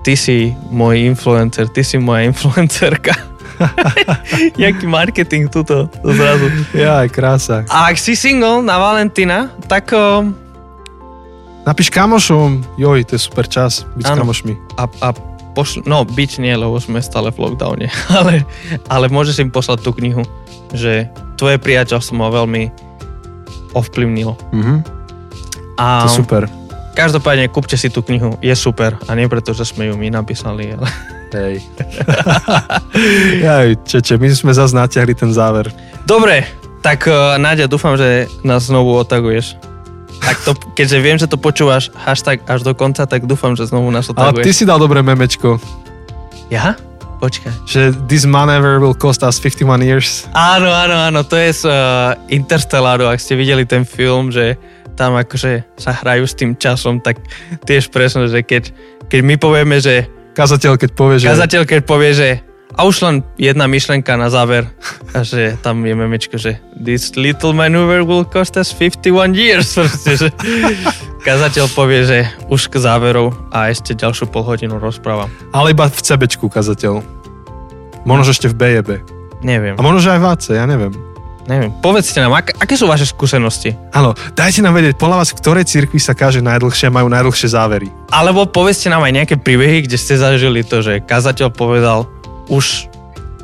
[0.05, 3.17] ty si môj influencer, ty si moja influencerka.
[4.65, 6.51] Jaký marketing tuto zrazu.
[6.75, 7.63] Ja, krása.
[7.71, 9.93] A ak si single na Valentína, tak...
[9.93, 10.44] Um,
[11.65, 14.13] Napíš kamošom, joj, to je super čas byť ano.
[14.13, 14.55] s kamošmi.
[14.77, 15.09] A, a
[15.57, 17.89] pošl- no byť nie, lebo sme stále v lockdowne,
[18.21, 18.45] ale,
[18.93, 20.29] ale môžeš im poslať tú knihu,
[20.77, 21.09] že
[21.41, 22.69] tvoje priateľstvo ma veľmi
[23.73, 24.37] ovplyvnilo.
[24.53, 24.79] Mm-hmm.
[25.81, 26.43] A to je super.
[26.95, 30.77] Každopádne kúpte si tú knihu, je super a nie preto, že sme ju my napísali,
[30.77, 30.87] ale...
[31.35, 31.59] Hej.
[33.43, 35.67] Jaj, čeče, my sme zase natiahli ten záver.
[36.07, 36.47] Dobre,
[36.79, 39.74] tak uh, Náďa, dúfam, že nás znovu otaguješ.
[40.25, 43.93] Tak to, keďže viem, že to počúvaš hashtag až do konca, tak dúfam, že znovu
[43.93, 44.41] nás otaguješ.
[44.41, 45.61] Ale ty si dal dobré memečko.
[46.49, 46.81] Ja?
[47.21, 47.53] Počkaj.
[47.69, 50.25] Že this maneuver will cost us 51 years.
[50.33, 54.57] Áno, áno, áno, to je z uh, Interstellaru, ak ste videli ten film, že
[54.97, 57.21] tam akože sa hrajú s tým časom, tak
[57.65, 58.73] tiež presne, že keď,
[59.09, 61.31] keď my povieme, že Kazateľ, keď povie, že...
[61.31, 62.29] Kazateľ, keď povie, že
[62.75, 64.67] a už len jedna myšlenka na záver,
[65.15, 69.75] a že tam je memečko, že this little maneuver will cost us 51 years.
[69.79, 70.29] Proste, že
[71.23, 72.19] kazateľ povie, že
[72.51, 75.31] už k záveru a ešte ďalšiu pol hodinu rozprávam.
[75.55, 77.01] Ale iba v CBčku kazateľ.
[78.05, 78.91] Možno, že ešte v BJB.
[79.41, 79.75] Neviem.
[79.79, 80.93] A možno, že aj v AC, ja neviem.
[81.45, 81.77] Neviem.
[81.85, 83.77] Povedzte nám, ak, aké sú vaše skúsenosti?
[83.93, 87.93] Áno, dajte nám vedieť, podľa vás, v ktorej cirkvi sa káže najdlhšie, majú najdlhšie závery.
[88.09, 92.09] Alebo povedzte nám aj nejaké príbehy, kde ste zažili to, že kazateľ povedal,
[92.49, 92.89] už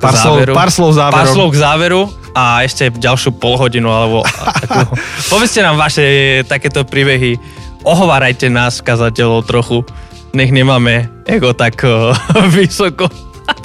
[0.00, 1.16] pár, slov, pár slov záveru.
[1.16, 2.02] Pár slov k záveru
[2.34, 4.24] a ešte ďalšiu polhodinu alebo
[4.64, 4.96] takú.
[5.28, 7.36] Povedzte nám vaše takéto príbehy.
[7.84, 9.84] Ohovárajte nás, kazateľov, trochu.
[10.30, 12.14] Nech nemáme ego tak uh,
[12.56, 13.10] vysoko.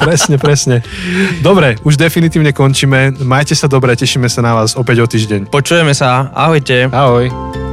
[0.02, 0.82] Presne, presne.
[1.46, 3.22] Dobre, už definitívne končíme.
[3.22, 5.54] Majte sa dobre, tešíme sa na vás opäť o týždeň.
[5.54, 6.34] Počujeme sa.
[6.34, 6.90] Ahojte.
[6.90, 7.65] Ahoj.